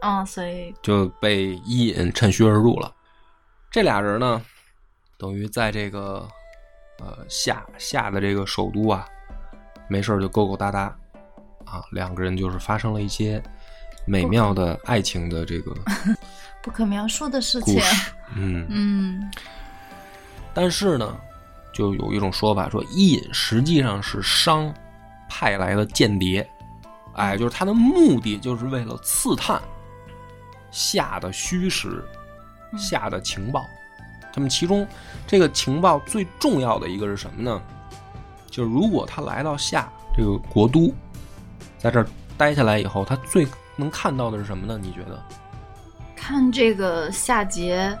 [0.00, 2.95] 啊，所以就被伊尹趁虚而入了。
[3.76, 4.40] 这俩人呢，
[5.18, 6.26] 等于在这个
[6.98, 9.06] 呃夏夏的这个首都啊，
[9.86, 10.84] 没事儿就勾勾搭搭
[11.66, 13.38] 啊，两个人就是发生了一些
[14.06, 15.74] 美妙的爱情的这个
[16.64, 17.78] 不可描述的事情。
[18.34, 19.30] 嗯，嗯
[20.54, 21.14] 但是呢，
[21.70, 24.74] 就有一种说法说，伊尹实际上是商
[25.28, 26.48] 派来的间谍，
[27.12, 29.60] 哎，就是他的目的就是为了刺探
[30.70, 32.02] 夏的虚实、
[32.76, 33.66] 嗯夏的情报。
[34.32, 34.86] 他们其中
[35.26, 37.60] 这个情报最重要的一个是什么呢？
[38.50, 40.92] 就是如果他来到夏这个国都，
[41.78, 44.78] 在这儿待下来以后，他最能看到的是什么呢？
[44.80, 45.22] 你觉得？
[46.14, 47.96] 看这个夏桀，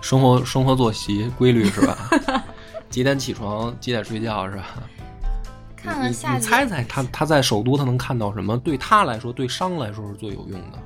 [0.00, 2.10] 生活生活作息规律是吧？
[2.90, 4.64] 几点起床，几点睡觉是吧？
[5.74, 8.56] 看了夏桀，你猜猜他他在首都他能看到什么？
[8.58, 10.78] 对他来说，对商来说是最有用的。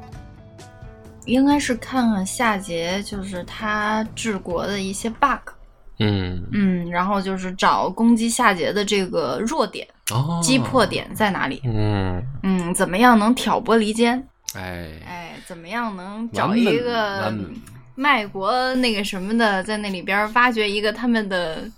[1.29, 5.53] 应该是看看夏桀，就是他治国的一些 bug。
[6.01, 10.87] 嗯，嗯，然后就是找攻击夏桀的这个弱点、哦，击破。
[10.87, 11.61] 点在哪里？
[11.65, 14.17] 嗯，嗯，怎么样能挑拨离间？
[14.55, 17.35] 哎，哎，怎么样能找一个
[17.95, 21.69] 卖国那个什么的，在那里边挖掘一个他们的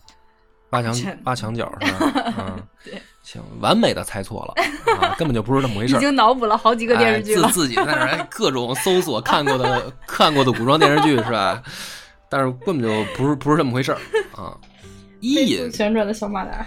[0.70, 2.34] 挖墙这挖墙角是吧？
[2.38, 4.54] 嗯，对，行，完美的猜错了
[5.00, 5.98] 啊，根本就不是这么回事儿。
[6.00, 7.52] 已经脑补了好几个电视剧了哎、。
[7.52, 11.62] 自自己在那各种搜索看过的看过的古装电视剧是吧？
[12.28, 13.98] 但是根本就不是不是这么回事儿
[14.34, 14.58] 啊。
[15.20, 16.66] 伊尹旋转的小马达。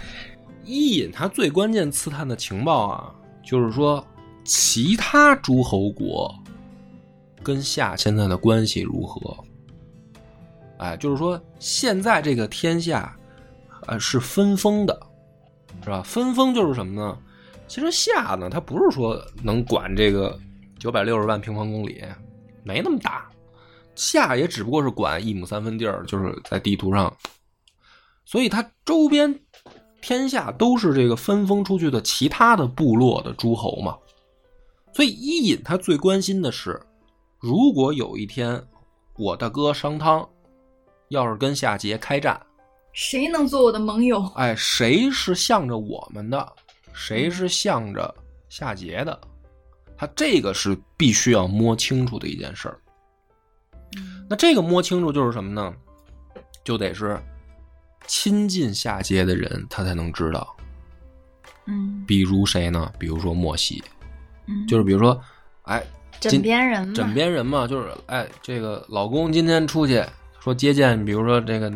[0.64, 3.12] 伊尹他最关键刺探的情报啊，
[3.44, 4.02] 就是说
[4.42, 6.34] 其他诸侯国
[7.42, 9.36] 跟夏现在的关系如何？
[10.78, 13.14] 哎，就是说现在这个天下，
[13.86, 14.98] 呃，是分封的，
[15.84, 16.02] 是吧？
[16.02, 17.16] 分封就是什么呢？
[17.68, 20.38] 其实夏呢，它不是说能管这个
[20.78, 22.02] 九百六十万平方公里，
[22.62, 23.30] 没那么大。
[23.94, 27.14] 夏也只不过是管一亩三分地儿，就是在地图上，
[28.24, 29.38] 所以它周边
[30.00, 33.96] 天下都是这个分封出去的其他的部落的诸侯嘛。
[34.92, 36.80] 所以伊尹他最关心的是，
[37.40, 38.60] 如果有一天
[39.16, 40.28] 我大哥商汤
[41.08, 42.40] 要是跟夏桀开战，
[42.94, 44.24] 谁能做我的盟友？
[44.36, 46.52] 哎，谁是向着我们的，
[46.92, 48.14] 谁是向着
[48.48, 49.20] 夏桀的，
[49.98, 52.78] 他这个是必须要摸清楚的一件事儿。
[54.30, 55.74] 那这个摸清楚就是什么呢？
[56.62, 57.20] 就得是
[58.06, 60.56] 亲近夏桀的人，他才能知道。
[61.66, 62.92] 嗯比如谁呢？
[62.98, 63.82] 比如说莫西，
[64.46, 65.20] 嗯，就是比如说，
[65.62, 65.82] 哎，
[66.20, 66.94] 枕边人嘛。
[66.94, 70.04] 枕边人嘛，就是哎，这个老公今天出去
[70.38, 71.72] 说接见，比如说这个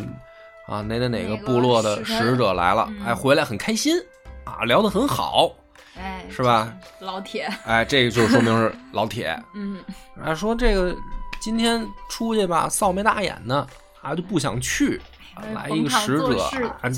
[0.68, 3.96] 啊哪哪哪个部落的使者来了，嗯哎，回来很开心
[4.44, 5.50] 啊，聊得很好，
[5.96, 6.72] 哎，是吧？
[7.00, 9.36] 老铁，哎，这个就说明是 老铁。
[9.54, 9.78] 嗯
[10.22, 10.94] 啊，说这个
[11.40, 13.66] 今天出去吧，臊眉大眼的
[14.02, 15.00] 啊，就不想去，
[15.34, 16.28] 啊来一个使者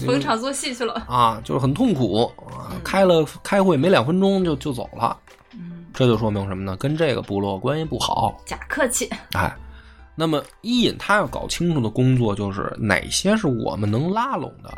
[0.06, 0.94] 逢场作戏去了。
[1.06, 5.16] 啊，就是很痛苦啊，嗯开了开会没两分钟就就走了，
[5.54, 6.76] 嗯，这就说明什么呢？
[6.76, 8.36] 跟这个部落关系不好。
[8.44, 9.08] 假客气。
[9.32, 9.54] 哎，
[10.20, 14.70] 那么伊尹他要搞清楚的工作就是哪些是我们能拉拢的，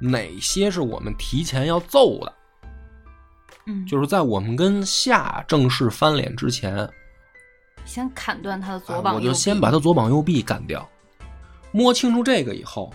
[0.00, 2.32] 哪些是我们提前要揍的，
[3.66, 6.88] 嗯，就是在我们跟夏正式翻脸之前，
[7.84, 10.88] 先砍断他的左啊膀右臂，我就先把他左膀右臂干掉。
[11.72, 12.94] 摸清楚这个以后，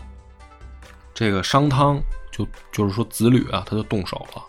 [1.13, 4.41] 这个商汤就就是说子吕啊，他就动手了，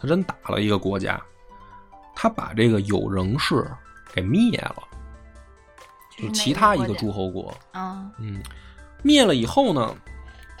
[0.00, 1.22] 他真打了一个国家，
[2.16, 3.64] 他把这个有仍氏
[4.12, 4.82] 给灭了，
[6.16, 8.42] 就就是其他一个诸侯国，啊，嗯，
[9.02, 9.94] 灭了以后呢，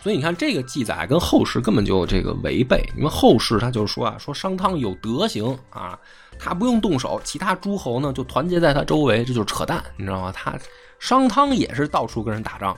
[0.02, 5.98] 所以你看这个记载跟后世根本就这个违背，因为后世他就说啊，说商汤有德行啊，
[6.38, 10.32] 他不用动手，其他诸侯呢就团结在他周围，这就是扯淡，你知道吗？
[10.32, 10.58] 他
[10.98, 12.76] 商汤也是到处跟人打仗，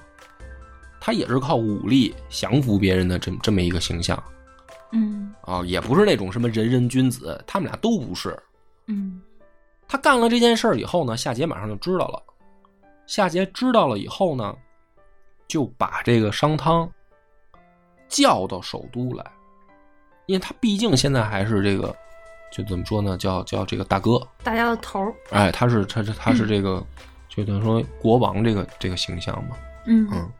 [1.00, 4.22] 他也是靠武力降服别人的这这么一个形象
[4.92, 8.36] 嗯啊，也不是那种什么仁人君子，他们俩都不是。
[8.86, 9.20] 嗯
[9.86, 12.22] 他干了这件事儿以后呢，夏桀马上就知道了。
[13.06, 14.56] 夏桀知道了以后呢，
[15.46, 16.90] 就把这个商汤
[18.08, 19.24] 叫到首都来，
[20.26, 21.94] 因为他毕竟现在还是这个，
[22.50, 26.84] 就怎么说呢，叫叫这个大哥，大家的头儿，哎，他是他是他是这个，
[27.28, 30.32] 就等于说国王这个这个形象嘛，嗯嗯，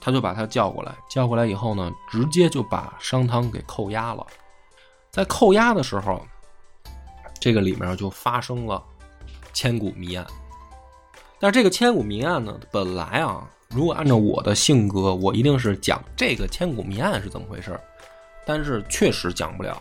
[0.00, 4.26] 他就把他叫过来，叫过来以后呢，直接就把商汤给扣押了。
[5.10, 6.26] 在扣押的时候，
[7.40, 8.82] 这个里面就发生了
[9.52, 10.26] 千古谜案。
[11.40, 17.80] 但是这个千古谜案呢，本来啊，如果按照我的性格，我一定是讲这个千古谜案是怎么回事儿，
[18.44, 19.80] 但是确实讲不了，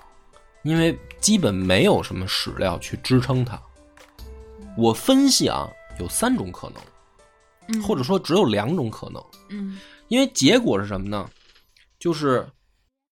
[0.64, 3.60] 因为基本没有什么史料去支撑它。
[4.78, 5.68] 我分析啊，
[6.00, 6.78] 有三种可能。
[7.70, 11.30] 嗯或者说只有两种可能，嗯因为结果是什么呢？
[12.00, 12.48] 就是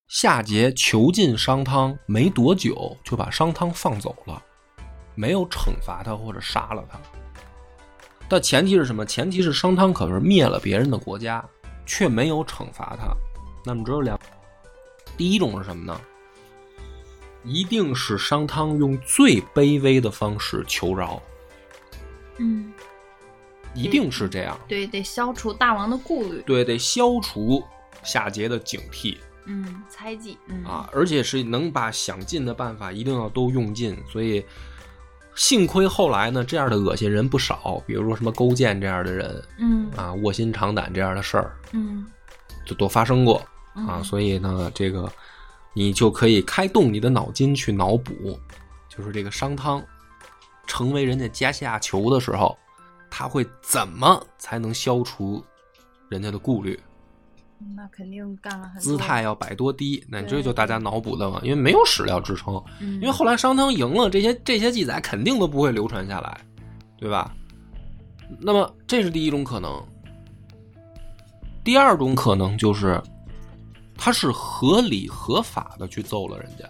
[0.08, 4.42] 夏桀囚禁商汤没多久，就把商汤放走了，
[5.14, 6.98] 没有惩罚他或者杀了他。
[8.28, 9.06] 但前提是什么？
[9.06, 11.44] 前提是商汤可是灭了别人的国家，
[11.86, 13.16] 却没有惩罚他。
[13.64, 14.20] 那么只有两，
[15.18, 16.00] 第一种是什么呢？
[17.44, 21.22] 一定是商汤用最卑微的方式求饶，
[22.40, 22.74] 嗯，
[23.76, 24.60] 一定是这样。
[24.68, 27.64] 对，得消除大王的顾虑，对，得消除
[28.04, 33.96] 夏桀的警惕嗯，猜忌，嗯啊，而且是能把想尽的办法一定要都用尽。
[34.10, 34.44] 所以，
[35.36, 42.06] 幸亏后来呢，这样的恶心人不少，比如说什么勾践这样的人嗯啊，卧薪尝胆这样的事儿嗯
[42.66, 43.38] 就都发生过
[43.74, 44.00] 啊。
[44.00, 45.12] 嗯所以呢，这个
[45.74, 48.40] 你就可以开动你的脑筋去脑补，
[48.88, 49.84] 就是这个商汤
[50.66, 52.58] 成为人家阶下囚的时候，
[53.12, 55.44] 他会怎么才能消除
[56.10, 56.80] 人家的顾虑？
[57.74, 66.38] 那肯定干了很多姿态，要摆多低，那对这就大家脑补的嘛，因为没有史料支撑，嗯，因为后来商汤赢了，这些这些记载肯定都不会流传下来，
[66.98, 67.34] 对吧？
[68.40, 69.82] 那么这是第一种可能，
[71.64, 73.02] 第二种可能就是
[73.98, 76.70] 他是合理合法的去揍了人家，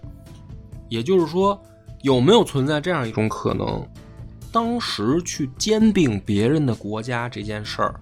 [0.89, 1.59] 也就是说，
[2.01, 3.85] 有没有存在这样一种可能？
[4.51, 7.99] 当时去兼并别人的国家这件事儿，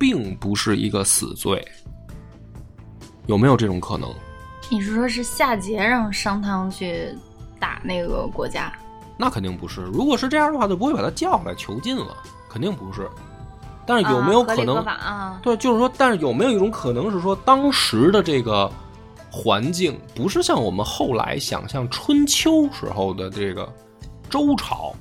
[0.00, 1.62] 并不是一个死罪，
[3.26, 4.10] 有没有这种可能？
[4.70, 7.14] 你是说是夏桀让商汤去
[7.58, 8.72] 打那个国家？
[9.18, 9.82] 那肯定不是。
[9.92, 12.16] 如果是这样的话，就不会把他叫来囚禁了，
[12.48, 13.06] 肯定不是。
[13.84, 14.82] 但是有没有可能？
[15.42, 18.72] 对，就是说，但是有没有一种可能是说，当时的这个
[19.30, 23.70] 环境不是像我们后来想象春秋时候的这个
[24.30, 24.94] 周朝，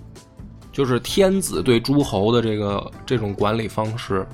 [0.74, 4.28] 就是天子对诸侯的这个这种管理方式啊？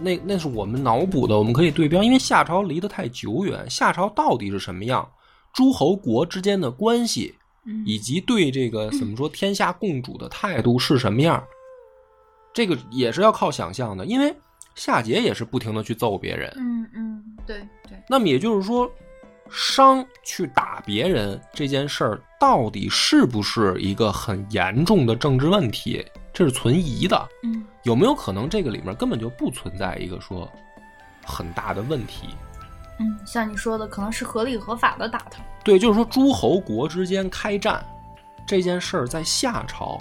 [0.00, 5.08] 那那是我们脑补的，我们可以对标，因为夏朝离得太久远，夏朝到底是什么样？
[5.52, 11.42] 诸侯国之间的关系，嗯以及对这个 怎么说天下共主的态度是什么样，
[12.52, 14.04] 这个也是要靠想象的。
[14.04, 14.34] 因为
[14.74, 18.90] 夏桀也是不停的去揍别人，嗯嗯，对对，那么也就是说，
[19.48, 26.04] 商去打别人这件事儿，到底是不是一个很严重的政治问题？
[26.32, 27.28] 这是存疑的。
[27.44, 30.50] 嗯有没有可能这个里面根本就不存在一个说
[31.24, 32.28] 很大的问题？
[32.98, 35.42] 嗯，像你说的，可能是合理合法的打他。
[35.62, 37.84] 对，就是说诸侯国之间开战
[38.46, 39.98] 这件事儿，在夏朝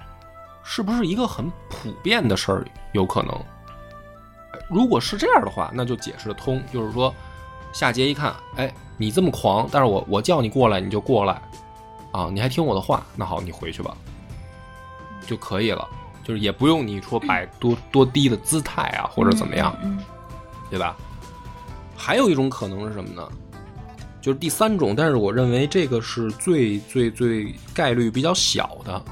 [0.63, 2.65] 是不是一个很普遍的事儿？
[2.91, 3.37] 有可能。
[4.69, 6.61] 如果是这样的话，那就解释得通。
[6.71, 7.13] 就是说，
[7.73, 11.41] 夏桀一看，哎，你这么狂，但是我我叫你过来，你就过来，
[12.11, 13.97] 啊，你还听我的话，那好，你回去吧，
[15.25, 15.87] 就可以了。
[16.23, 19.99] 就是也不用你说摆多多低的姿态啊，或者怎么样，嗯
[20.69, 20.97] 对吧？
[21.95, 23.27] 还有一种可能是什么呢？
[24.21, 29.03] 就是第三种，但是我认为这个是最最最概率比较小的，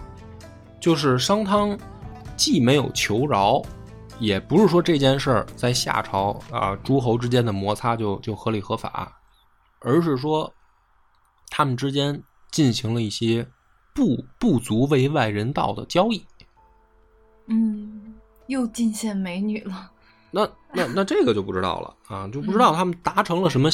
[0.79, 1.77] 就是商汤
[2.37, 3.61] 既没有求饶，
[4.19, 9.15] 也不是说这件事儿在夏朝啊诸侯之间的摩擦就就合理合法，
[9.81, 10.51] 而是说
[11.49, 13.45] 他们之间进行了一些
[13.93, 16.25] 不不足为外人道的交易。
[17.47, 18.13] 嗯，
[18.47, 19.91] 又进献美女了。
[20.33, 23.69] 那那那这个就不知道了啊，就不知道他们达成了什么，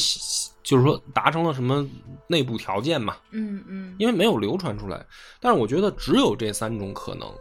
[0.63, 1.87] 就是说达成了什么
[2.27, 5.05] 内部条件嘛，嗯嗯因为没有流传出来。
[5.39, 7.31] 但是我觉得只有这三种可能，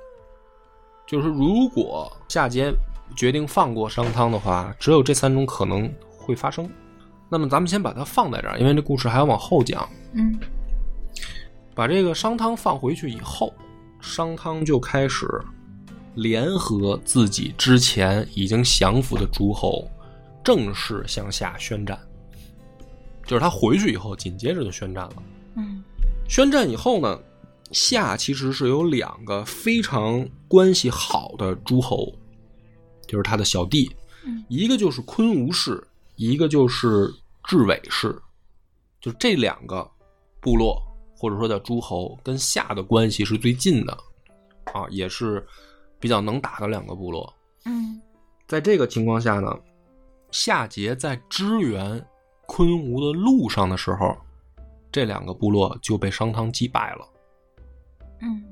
[1.06, 2.74] 就是如果夏桀
[3.16, 6.68] 决定放过商汤的话，只有这三种可能会发生。
[7.30, 9.88] 那么咱们先把它放在这儿，因为这故事还要往后讲。
[10.12, 10.38] 嗯
[11.74, 13.52] 把这个商汤放回去以后，
[14.00, 15.26] 商汤就开始
[16.16, 19.88] 联合自己之前已经降服的诸侯，
[20.42, 21.96] 正式向夏宣战。
[23.24, 25.22] 就是他回去以后，紧接着就宣战了。
[25.56, 25.84] 嗯。
[26.28, 27.20] 宣战以后呢，
[27.70, 32.12] 夏其实是有两个非常关系好的诸侯，
[33.06, 34.44] 就是他的小弟，嗯。
[34.48, 37.12] 一个就是昆吾氏，一个就是
[37.44, 38.16] 至尾氏，
[39.00, 39.88] 就这两个
[40.40, 40.80] 部落
[41.14, 43.92] 或者说叫诸侯，跟夏的关系是最近的，
[44.72, 45.44] 啊，也是
[45.98, 47.32] 比较能打的两个部落。
[47.64, 48.00] 嗯
[48.46, 49.52] 在这个情况下呢，
[50.30, 52.04] 夏桀在支援
[52.46, 54.16] 昆吾的路上的时候，
[54.92, 57.08] 这两个部落就被商汤击败了。
[58.20, 58.44] 嗯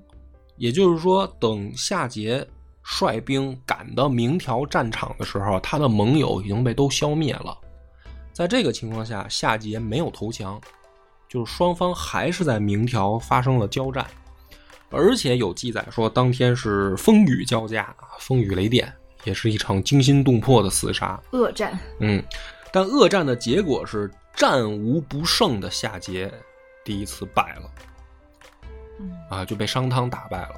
[0.57, 2.45] 也就是说，等夏桀
[2.83, 7.57] 率兵赶到明条战场的时候，他的盟友已经被都消灭了。
[8.33, 10.61] 在这个情况下，夏桀没有投降，
[11.29, 14.07] 就是双方还是在明条发生了交战，
[14.95, 18.91] 而且有记载说当天是风雨交加，风雨雷电，
[19.25, 21.21] 也是一场惊心动魄的厮杀。
[21.33, 21.79] 恶战。
[21.99, 22.23] 嗯，
[22.73, 26.31] 但恶战的结果是战无不胜的夏桀
[26.85, 27.71] 第一次败了。
[29.01, 30.55] 嗯啊，就被商汤打败了。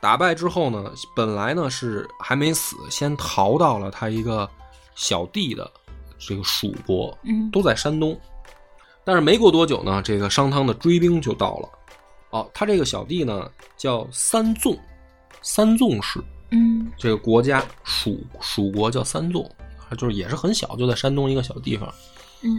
[0.00, 4.50] 打败之后呢，本来呢是还没死，先逃到了他一个
[4.96, 5.70] 小弟的
[6.18, 8.18] 这个蜀国，嗯都在山东。
[9.04, 11.68] 但是没过多久呢，这个商汤的追兵就到了。
[12.32, 14.76] 哦，他这个小弟呢叫三纵，
[15.40, 19.48] 三纵氏嗯这个国家蜀蜀国叫三纵，
[19.96, 21.88] 就是也是很小，就在山东一个小地方。
[22.42, 22.56] 嗯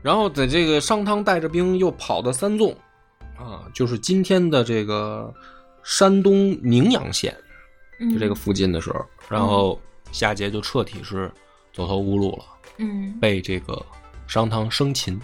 [0.00, 2.70] 然后在这个商汤带着兵又跑到三纵，
[3.36, 5.34] 啊，就是今天的这个
[5.82, 7.36] 山东宁阳县，
[7.98, 9.78] 嗯，就这个附近的时候，然后
[10.12, 11.30] 夏桀就彻底是
[11.72, 12.44] 走投无路了，
[12.76, 13.84] 嗯被这个
[14.28, 15.20] 商汤生擒。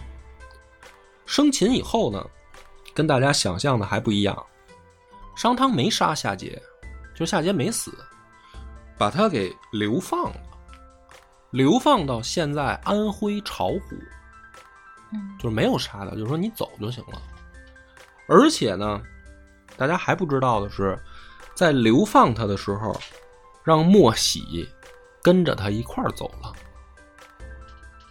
[1.24, 2.26] 生擒以后呢，
[2.94, 4.46] 跟大家想象的还不一样，
[5.36, 6.56] 商汤没杀夏桀，
[7.14, 7.92] 就夏桀没死，
[8.96, 10.40] 把他给流放了，
[11.50, 13.96] 流放到现在安徽巢湖。
[15.12, 17.20] 嗯就是没有杀他，就是说你走就行了。
[18.26, 19.00] 而且呢，
[19.76, 20.98] 大家还不知道的是，
[21.54, 22.98] 在流放他的时候，
[23.62, 24.68] 让莫喜
[25.22, 26.52] 跟着他一块儿走了。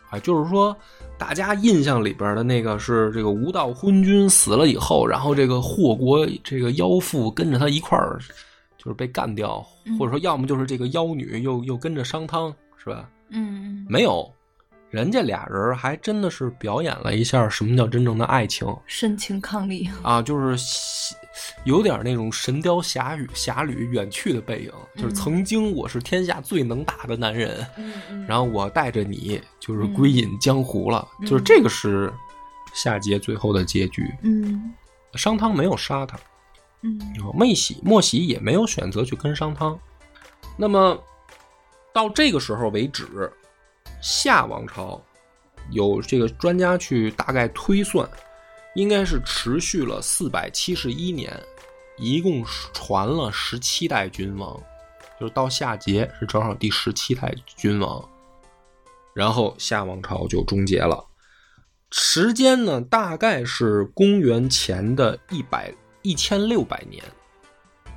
[0.10, 0.78] 啊，就是说，
[1.18, 8.20] 大家印象里边的那个是这个无道昏君死了以后，然后这个祸国这个妖妇跟着他一块儿，
[8.78, 13.10] 就是被干掉，嗯或者说要么就是这个妖女又又跟着商汤，是吧？
[13.30, 14.30] 嗯没有，
[14.94, 19.90] 人家俩人还真的是表演了一下什么叫真正的爱情深情伉俪。
[20.04, 21.16] 啊，就是
[21.64, 27.66] 有点那种《神雕侠侣》侠侣远去的背影，就是曾经我是天下最能打的男人，
[28.30, 32.14] 然后我带着你就是归隐江湖了，嗯就是这个是
[32.76, 34.08] 夏桀最后的结局。
[34.22, 34.72] 嗯
[35.16, 36.16] 商汤没有杀他，
[36.82, 37.00] 嗯
[37.34, 39.76] 妹喜莫喜也没有选择去跟商汤。
[40.56, 40.96] 那么
[41.92, 43.08] 到这个时候为止，
[44.04, 45.02] 夏王朝
[45.72, 48.08] 有这个专家去大概推算，
[48.76, 51.34] 应该是持续了四百七十一年，
[51.98, 52.44] 一共
[52.74, 54.62] 传了十七代君王，
[55.18, 58.04] 就是到夏桀是正好第十七代君王，
[59.14, 61.02] 然后夏王朝就终结了。
[61.92, 67.02] 时间呢，大概是公元前的一百一千六百年，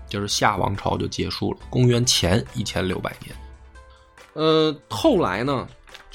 [0.09, 1.59] 就是夏王朝就结束了。
[1.69, 3.37] 公元前一千六百年，
[4.35, 5.67] 呃，后来呢，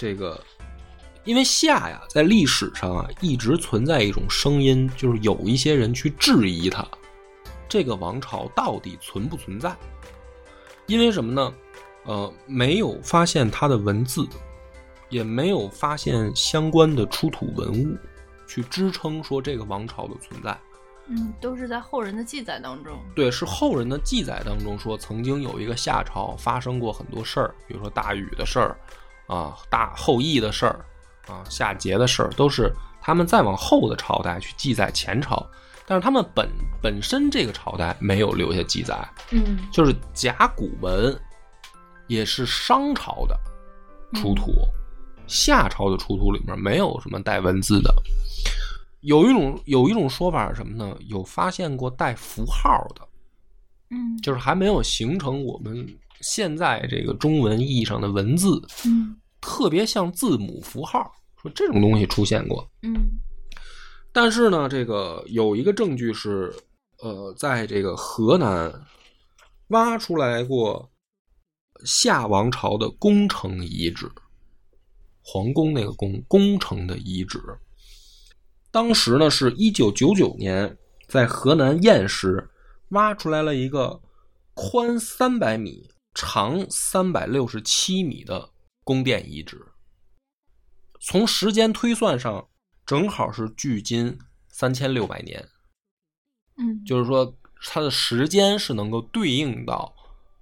[0.01, 0.43] 这个
[1.25, 6.83] 因为夏呀，在历史上啊一直存在一种声音，就是有一些人去质疑他，
[7.69, 9.77] 这个王朝到底存不存在。
[10.87, 11.53] 因为什么呢？
[12.05, 14.27] 呃，没有发现它的文字，
[15.09, 17.95] 也没有发现相关的出土文物，
[18.47, 20.59] 去支撑说这个王朝的存在。
[21.09, 22.97] 嗯，都是在后人的记载当中。
[23.13, 28.75] 对，是后人的记载当中说，曾经有一个夏朝发生过很多事儿，比如说大禹的事儿，
[29.31, 30.85] 啊，大后羿的事儿，
[31.27, 32.69] 啊，夏桀的事儿，都是
[33.01, 35.49] 他们再往后的朝代去记载前朝，
[35.85, 36.49] 但是他们本
[36.81, 41.17] 本身这个朝代没有留下记载，嗯就是甲骨文
[42.07, 43.39] 也是商朝的
[44.15, 44.51] 出土，
[45.27, 47.89] 夏朝的出土里面没有什么带文字的。
[48.99, 50.93] 有一种有一种说法是什么呢？
[51.07, 53.01] 有发现过带符号的，
[53.91, 55.87] 嗯就是还没有形成我们
[56.19, 61.11] 现在这个中文意义上的文字，嗯特别像字母符号，
[61.41, 62.65] 说这种东西出现过。
[62.83, 63.09] 嗯
[64.13, 66.53] 但是呢，这个有一个证据是，
[66.99, 68.69] 呃，在这个河南
[69.69, 70.91] 挖出来过
[71.85, 74.11] 夏王朝的宫城遗址，
[75.21, 77.41] 皇宫那个宫宫城的遗址。
[78.69, 80.77] 当时呢，是一九九九年，
[81.07, 82.49] 在河南偃师
[82.89, 84.01] 挖出来了一个
[84.53, 88.50] 宽三百米、长三百六十七米的
[88.83, 89.61] 宫殿遗址。
[90.99, 92.47] 从时间推算上，
[92.85, 94.17] 正好是距今
[94.49, 95.47] 三千六百年，
[96.57, 97.35] 嗯，就是说
[97.69, 99.93] 它的时间是能够对应到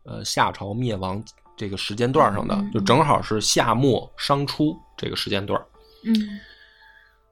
[0.04, 1.24] 呃夏朝灭亡
[1.56, 5.60] 这个时间段上的就正好是夏末商初这个时间段。
[6.04, 6.14] 嗯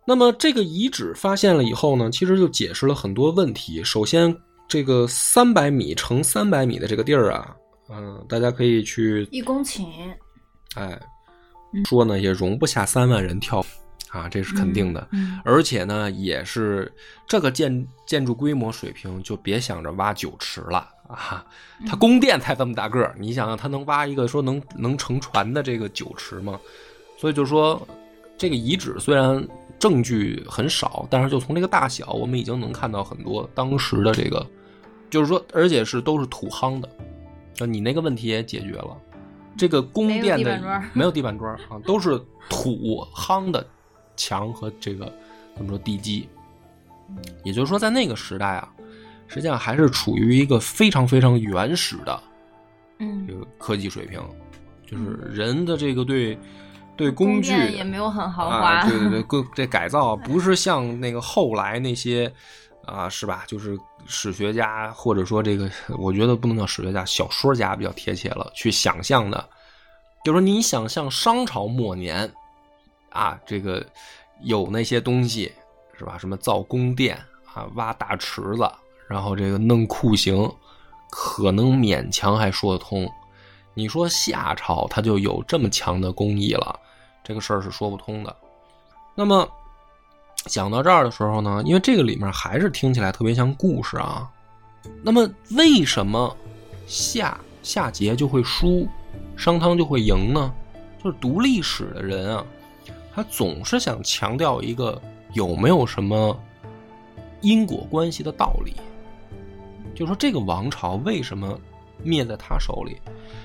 [0.06, 3.84] 那么这个遗址发现了以后呢，其实就解释了很多问题。
[3.84, 4.34] 首先，
[4.66, 7.54] 这个三百米乘三百米的这个地儿啊，
[7.90, 9.86] 嗯、大家可以去一公顷，
[10.78, 11.00] 哎
[11.74, 13.66] 嗯说呢，也容不下三万人跳
[14.10, 15.06] 啊，这是肯定的。
[15.12, 16.92] 嗯而且呢，也是
[17.28, 21.46] 这个建建筑规模水平，就别想着挖酒池了啊！
[21.86, 26.60] 它宫殿才这么大个儿，你想想，它能挖一个说能能乘船的这个酒池吗？
[27.18, 27.86] 所以就说，
[28.38, 29.46] 这个遗址虽然
[29.78, 34.46] 证据很少，但是就从这个大小，我们已经能看到很多当时的这个，
[35.10, 36.90] 就是说，而且是都是土夯的。
[37.60, 38.96] 那你那个问题也解决了，
[39.58, 43.66] 这个宫殿的没有地板砖啊，都是土夯的
[44.16, 45.12] 墙和这个
[45.56, 46.28] 怎么说地基。
[47.44, 48.70] 也就是说，在那个时代啊，
[49.28, 52.22] 实际上还是处于一个非常非常原始的
[53.00, 54.22] 这嗯，个科技水平，
[54.86, 56.38] 就是人的这个对
[56.98, 62.30] 对工具殿也没有很豪华，啊，对对对， 各这改造不是像那个后来那些
[62.88, 63.44] 啊，是吧？
[63.46, 65.70] 就是史学家或者说这个，
[66.00, 69.48] 我觉得不能叫史学家，小说家比较贴切了，去想象的，
[70.24, 72.32] 就是说你想象商朝末年
[73.10, 73.86] 啊，这个
[74.42, 75.52] 有那些东西
[76.00, 76.18] 是吧？
[76.18, 77.18] 什么造宫殿
[77.54, 78.72] 啊，挖大池子，
[79.10, 80.50] 然后这个弄酷刑，
[81.12, 83.06] 可能勉强还说得通。
[83.74, 86.80] 你说夏朝它就有这么强的工艺了，
[87.24, 88.36] 这个事儿是说不通的。
[89.14, 89.48] 那么
[90.46, 94.30] 讲到这儿的时候呢，因为这个里面还是听起来特别像故事啊。
[95.04, 96.36] 那么为什么
[96.88, 98.88] 夏夏桀就会输，
[99.36, 100.54] 商汤就会赢呢？
[101.04, 102.46] 就是读历史的人啊，
[103.14, 105.00] 他总是想强调一个
[105.34, 106.40] 有没有什么
[107.42, 108.74] 因果关系的道理，
[109.94, 111.60] 就说这个王朝为什么
[112.02, 112.98] 灭在他手里？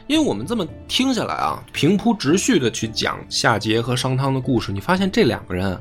[0.07, 5.81] 因为我们这么听下来啊，平铺直叙的去讲夏桀和商汤的故事，你发现这两个人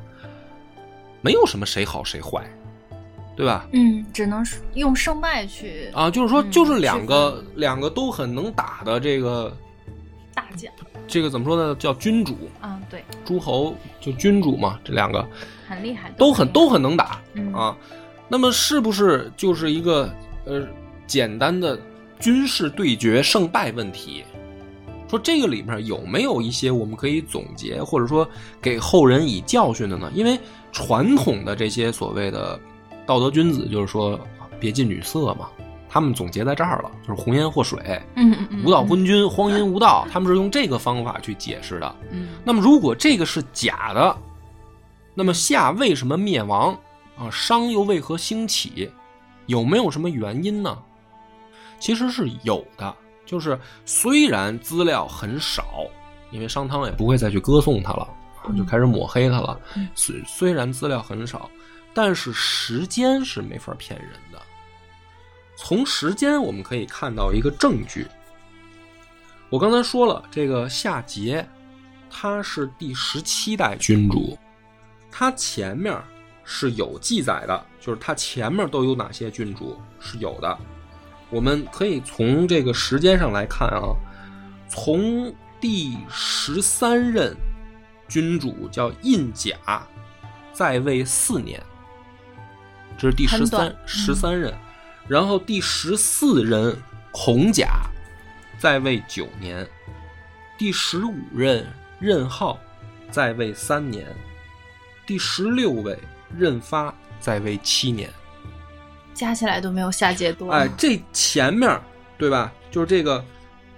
[1.21, 2.43] 没有什么谁好谁坏，
[3.35, 3.67] 对吧？
[3.71, 9.55] 嗯，只能是用胜败去啊，就是说，嗯就是两区个、两个都很能打的这个
[10.33, 10.71] 大将
[11.07, 11.75] 这个怎么说呢？
[11.75, 15.27] 叫君主，啊，对，诸侯就君主嘛，这两个
[15.67, 17.77] 很厉害，都很都很很能打嗯啊。
[18.27, 20.09] 那么是不是就是一个
[20.45, 20.65] 呃
[21.05, 21.77] 简单的
[22.17, 24.23] 军事对决胜败问题？
[25.09, 28.25] 说这个里面有没有一些我们可以总结，或者说
[28.61, 30.09] 给后人以教训的呢？
[30.15, 30.39] 因为
[30.71, 32.59] 传统的这些所谓的
[33.05, 34.19] 道德君子，就是说
[34.59, 35.49] 别近女色嘛，
[35.89, 37.79] 他们总结在这儿了，就是红颜祸水、
[38.15, 41.95] 嗯嗯嗯，无道昏君、荒淫无道，他们是用这个方法去解释的。
[42.11, 44.17] 嗯，那么如果这个是假的，
[45.13, 46.77] 那么夏为什么灭亡
[47.17, 47.29] 啊？
[47.29, 48.89] 商又为何兴起？
[49.47, 50.77] 有没有什么原因呢？
[51.79, 52.95] 其实是有的，
[53.25, 55.65] 就是虽然资料很少，
[56.29, 58.09] 因为商汤也不会再去歌颂他了，啊
[58.57, 59.59] 就开始抹黑他了。
[59.75, 61.49] 嗯虽虽然资料很少，
[61.93, 64.41] 但是时间是没法骗人的。
[65.55, 68.07] 从时间我们可以看到一个证据。
[69.49, 71.45] 我刚才说了，这个夏桀，
[72.09, 74.37] 他是第十七代君主，
[75.11, 75.95] 他前面
[76.43, 80.57] 是有记载的，就是他前面都有哪些君主是有的。
[81.29, 83.93] 我们可以从这个时间上来看啊，
[84.67, 87.35] 从第十三任
[88.11, 89.55] 君主叫印甲，
[90.51, 91.63] 在位四年，
[92.97, 94.53] 这是第十三十三任，
[95.07, 96.77] 然后第十四任
[97.13, 97.69] 孔甲
[98.59, 99.65] 在位九年，
[100.57, 101.65] 第十五任
[101.99, 102.59] 任浩
[103.09, 104.05] 在位三年，
[105.05, 105.97] 第十六位
[106.37, 108.09] 任发在位七年。
[109.13, 110.51] 加起来都没有夏桀多。
[110.51, 111.81] 哎，这前面儿
[112.17, 112.51] 对吧？
[112.69, 113.23] 就是这个，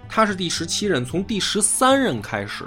[0.08, 2.64] 他是第十七任，从第十三任开始，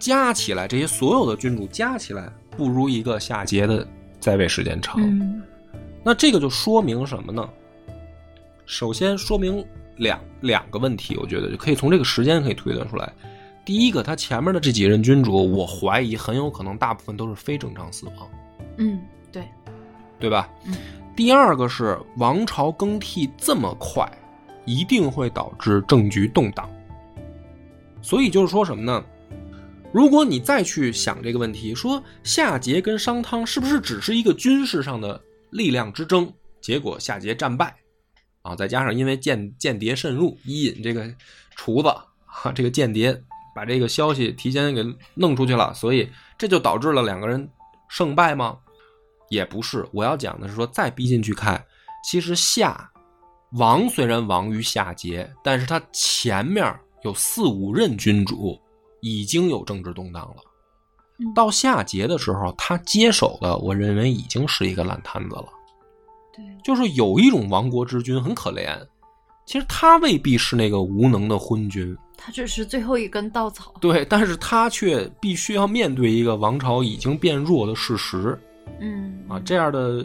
[0.00, 3.86] 加起来这些所有的君主加起来，不如一个夏桀的
[4.18, 5.00] 在位时间长。
[5.00, 5.40] 嗯
[6.02, 7.46] 那这个就说明什么呢？
[8.64, 9.62] 首先说明
[9.98, 13.12] 两两个问题，我觉得就可以从这个时间可以推断出来。
[13.66, 18.14] 第一个，他前面的这几任君主，我怀疑很有可能大部分都是非正常死亡。
[18.78, 18.98] 嗯，
[19.30, 19.44] 对，
[20.18, 20.48] 对吧？
[20.64, 20.74] 嗯。
[21.14, 24.10] 第二个是王朝更替这么快，
[24.64, 26.66] 一定会导致政局动荡。
[28.00, 29.04] 所以就是说什么呢？
[29.92, 35.20] 如果你再去想这个问题，说夏桀跟商汤是不是只是一个军事上的
[35.50, 36.32] 力量之争？
[36.60, 37.74] 结果夏桀战败，
[38.42, 41.12] 啊，再加上因为间间谍渗入，伊尹这个
[41.56, 43.20] 厨子啊，这个间谍
[43.54, 44.84] 把这个消息提前给
[45.14, 47.48] 弄出去了，所以这就导致了两个人
[47.88, 48.58] 胜败吗？
[49.28, 51.64] 也不是，我要讲的是说，再逼进去看，
[52.04, 52.88] 其实夏
[53.52, 56.64] 王虽然亡于夏桀，但是他前面
[57.02, 58.60] 有四五任君主
[59.00, 60.36] 已经有政治动荡了。
[61.18, 65.44] 嗯到夏桀的时候，他接手的，我认为已经是一个烂摊子了。
[66.34, 68.74] 对，就是有一种亡国之君很可怜，
[69.44, 73.74] 其实他未必是那个无能的昏君，他只是最后一根稻草。
[73.82, 78.38] 对，但是他却必须要面对一个王朝已经变弱的事实。
[78.80, 80.02] 嗯啊，这样的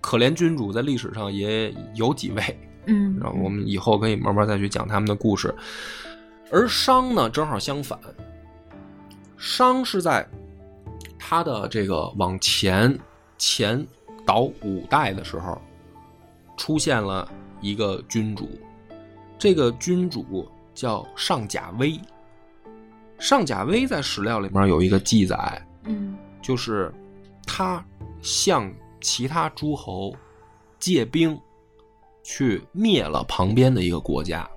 [0.00, 5.52] 可怜君主在历史上也有几位，嗯，然后我们以后可以慢慢再去讲他们的故事。
[6.50, 7.98] 而商呢，正好相反，
[9.36, 10.26] 商是在
[11.18, 12.96] 他的这个往前
[13.38, 13.84] 前
[14.24, 15.60] 倒五代的时候，
[16.56, 17.28] 出现了
[17.60, 18.48] 一个君主，
[19.38, 22.00] 这个君主叫上甲威。
[23.18, 26.92] 上甲威在史料里面有一个记载，嗯就是
[27.46, 27.84] 他
[28.20, 30.14] 向其他诸侯
[30.78, 31.40] 借兵，
[32.22, 34.48] 去灭了旁边的一个国家。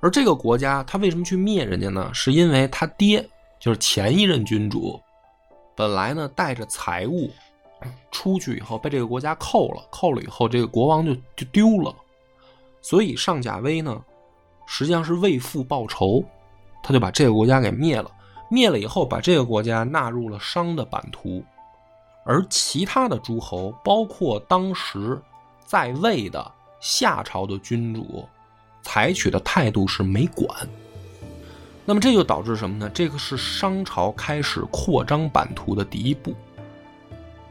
[0.00, 2.10] 而这个国家他为什么去灭人家呢？
[2.14, 3.28] 是因为他爹
[3.58, 5.00] 就是前一任君主，
[5.74, 7.30] 本来呢带着财物
[8.10, 11.94] 出去以后被这个国家扣了，扣了以后这个国王就就丢了，
[12.80, 14.02] 所以上甲威呢
[14.66, 16.22] 实际上是为父报仇，
[16.82, 18.10] 他就把这个国家给灭了。
[18.50, 21.44] 灭了以后，把这个国家纳入了商的版图，
[22.24, 25.20] 而其他的诸侯，包括当时
[25.66, 28.26] 在位的夏朝的君主，
[28.82, 30.48] 采取的态度是没管。
[31.84, 32.90] 那么这就导致什么呢？
[32.92, 36.34] 这个是商朝开始扩张版图的第一步。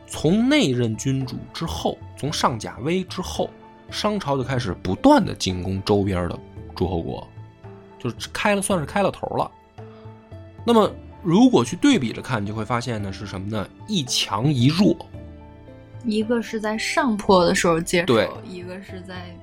[0.05, 3.49] 从内任君主之后，从上甲威之后，
[3.89, 6.39] 商朝就开始不断的进攻周边的
[6.75, 7.27] 诸侯国，
[7.99, 9.51] 就是开了算是开了头了。
[10.63, 10.89] 那么，
[11.23, 13.67] 如果去对比着看，你就会发现呢是什么呢？
[13.87, 14.95] 一强一弱。
[16.05, 19.35] 一个是在上坡的时候接对手，一个是在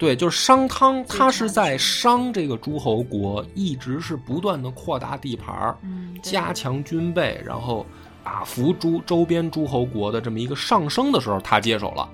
[0.00, 7.84] 对，就是商汤，他是在商这个诸侯国一直是不断的扩大地盘儿嗯加强军备，然后
[8.24, 12.08] 打服诸周边诸侯国的这么一个上升的时候，他接手了。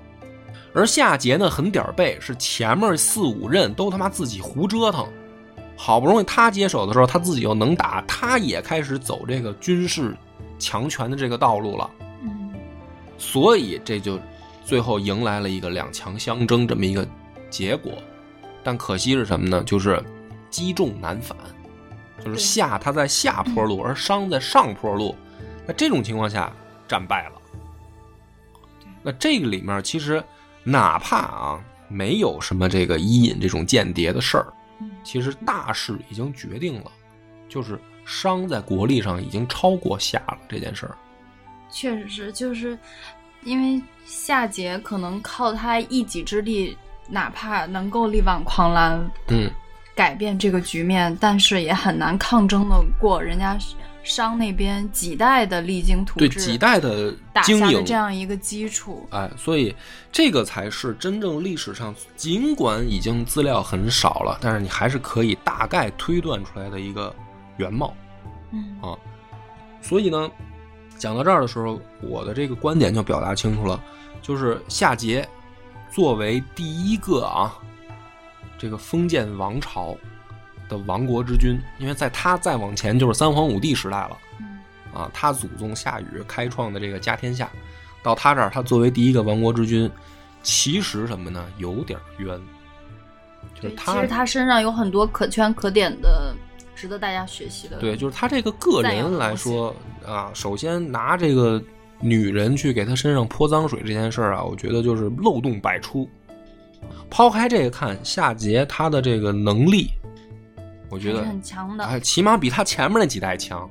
[0.73, 5.07] 而夏桀呢，很点儿背，是前面四五任都他妈自己胡折腾，
[5.77, 10.13] 好不容易他接手的时候，他自己又能打，他也开始走这个军事
[10.59, 11.89] 强权的这个道路了。
[12.21, 12.53] 嗯
[13.17, 14.19] 所以这就
[14.65, 17.07] 最后迎来了一个两强相争这么一个
[17.49, 17.93] 结果。
[18.63, 19.63] 但可惜是什么呢？
[19.63, 20.03] 就是
[20.49, 21.37] 积重难返，
[22.17, 25.15] 就是对夏他在下坡路，而商在上坡路。
[25.65, 26.51] 那这种情况下
[26.87, 27.41] 战败了。
[29.03, 30.21] 那这个里面其实
[30.63, 36.91] 哪怕啊没有什么这个伊尹这种间谍的事儿，嗯其实大势已经决定了，
[37.47, 40.97] 就是商在国力上已经超过夏了这件事儿。
[41.69, 42.77] 确实是，就是
[43.43, 46.77] 因为夏桀可能靠他一己之力，
[47.07, 49.49] 哪怕能够力挽狂澜，嗯，
[49.95, 53.57] 改变这个局面，但是也很难抗争的过人家
[54.03, 59.05] 商那边几代的励精图治，对几代的打下的经营这样一个基础。
[59.11, 59.75] 哎，所以
[60.11, 67.13] 这个才是真正历史上，尽管已经资料很少了，但是你还是可以大概推断出来的一个
[67.57, 67.93] 原貌。
[68.51, 68.95] 嗯啊
[69.81, 70.29] 所以呢，
[70.97, 73.81] 讲到这儿的时候，我的这个观点就表达清楚了，
[74.21, 75.23] 就是夏桀
[75.97, 77.57] 作为第一个啊，
[78.55, 79.97] 这个封建王朝
[80.69, 84.59] 的亡国之君，因为在他再往前就是三皇五帝时代了嗯
[84.93, 87.49] 啊，他祖宗夏禹开创的这个家天下，
[88.03, 89.89] 到他这儿，他作为第一个亡国之君，
[90.43, 91.43] 其实什么呢？
[91.57, 92.39] 有点冤，
[93.59, 96.35] 就是，他其实他身上有很多可圈可点的，
[96.75, 97.79] 值得大家学习的。
[97.79, 99.75] 对，就是他这个个人来说
[100.05, 101.59] 啊，首先拿这个
[101.99, 106.07] 女人去给他身上泼脏水这件事儿啊，我觉得就是漏洞百出。
[107.09, 109.89] 抛开这个看，夏桀他的这个能力，
[110.89, 111.83] 我觉得很强的。
[111.83, 113.69] 哎，起码比他前面那几代强。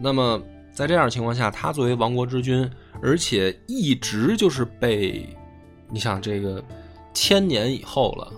[0.00, 0.40] 那么
[0.72, 2.68] 在这样的情况下，他作为亡国之君，
[3.02, 5.28] 而且一直就是被，
[5.90, 6.62] 你想这个
[7.12, 8.32] 千年以后了，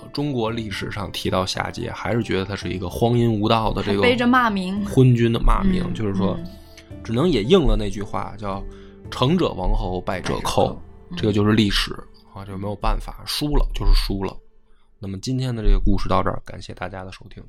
[0.00, 6.46] 呃中国历史上提到夏桀，还是觉得他是一个荒淫无道的这个背着骂名昏君的骂名，嗯就是说嗯，
[7.08, 8.62] 只能也应了那句话，叫
[9.10, 10.78] “成者王侯，败者寇”，
[11.08, 11.90] 嗯这个就是历史
[12.34, 14.36] 啊，这个没有办法，输了就是输了。
[14.98, 17.42] 那么今天的这个故事到这儿，感谢大家的收听。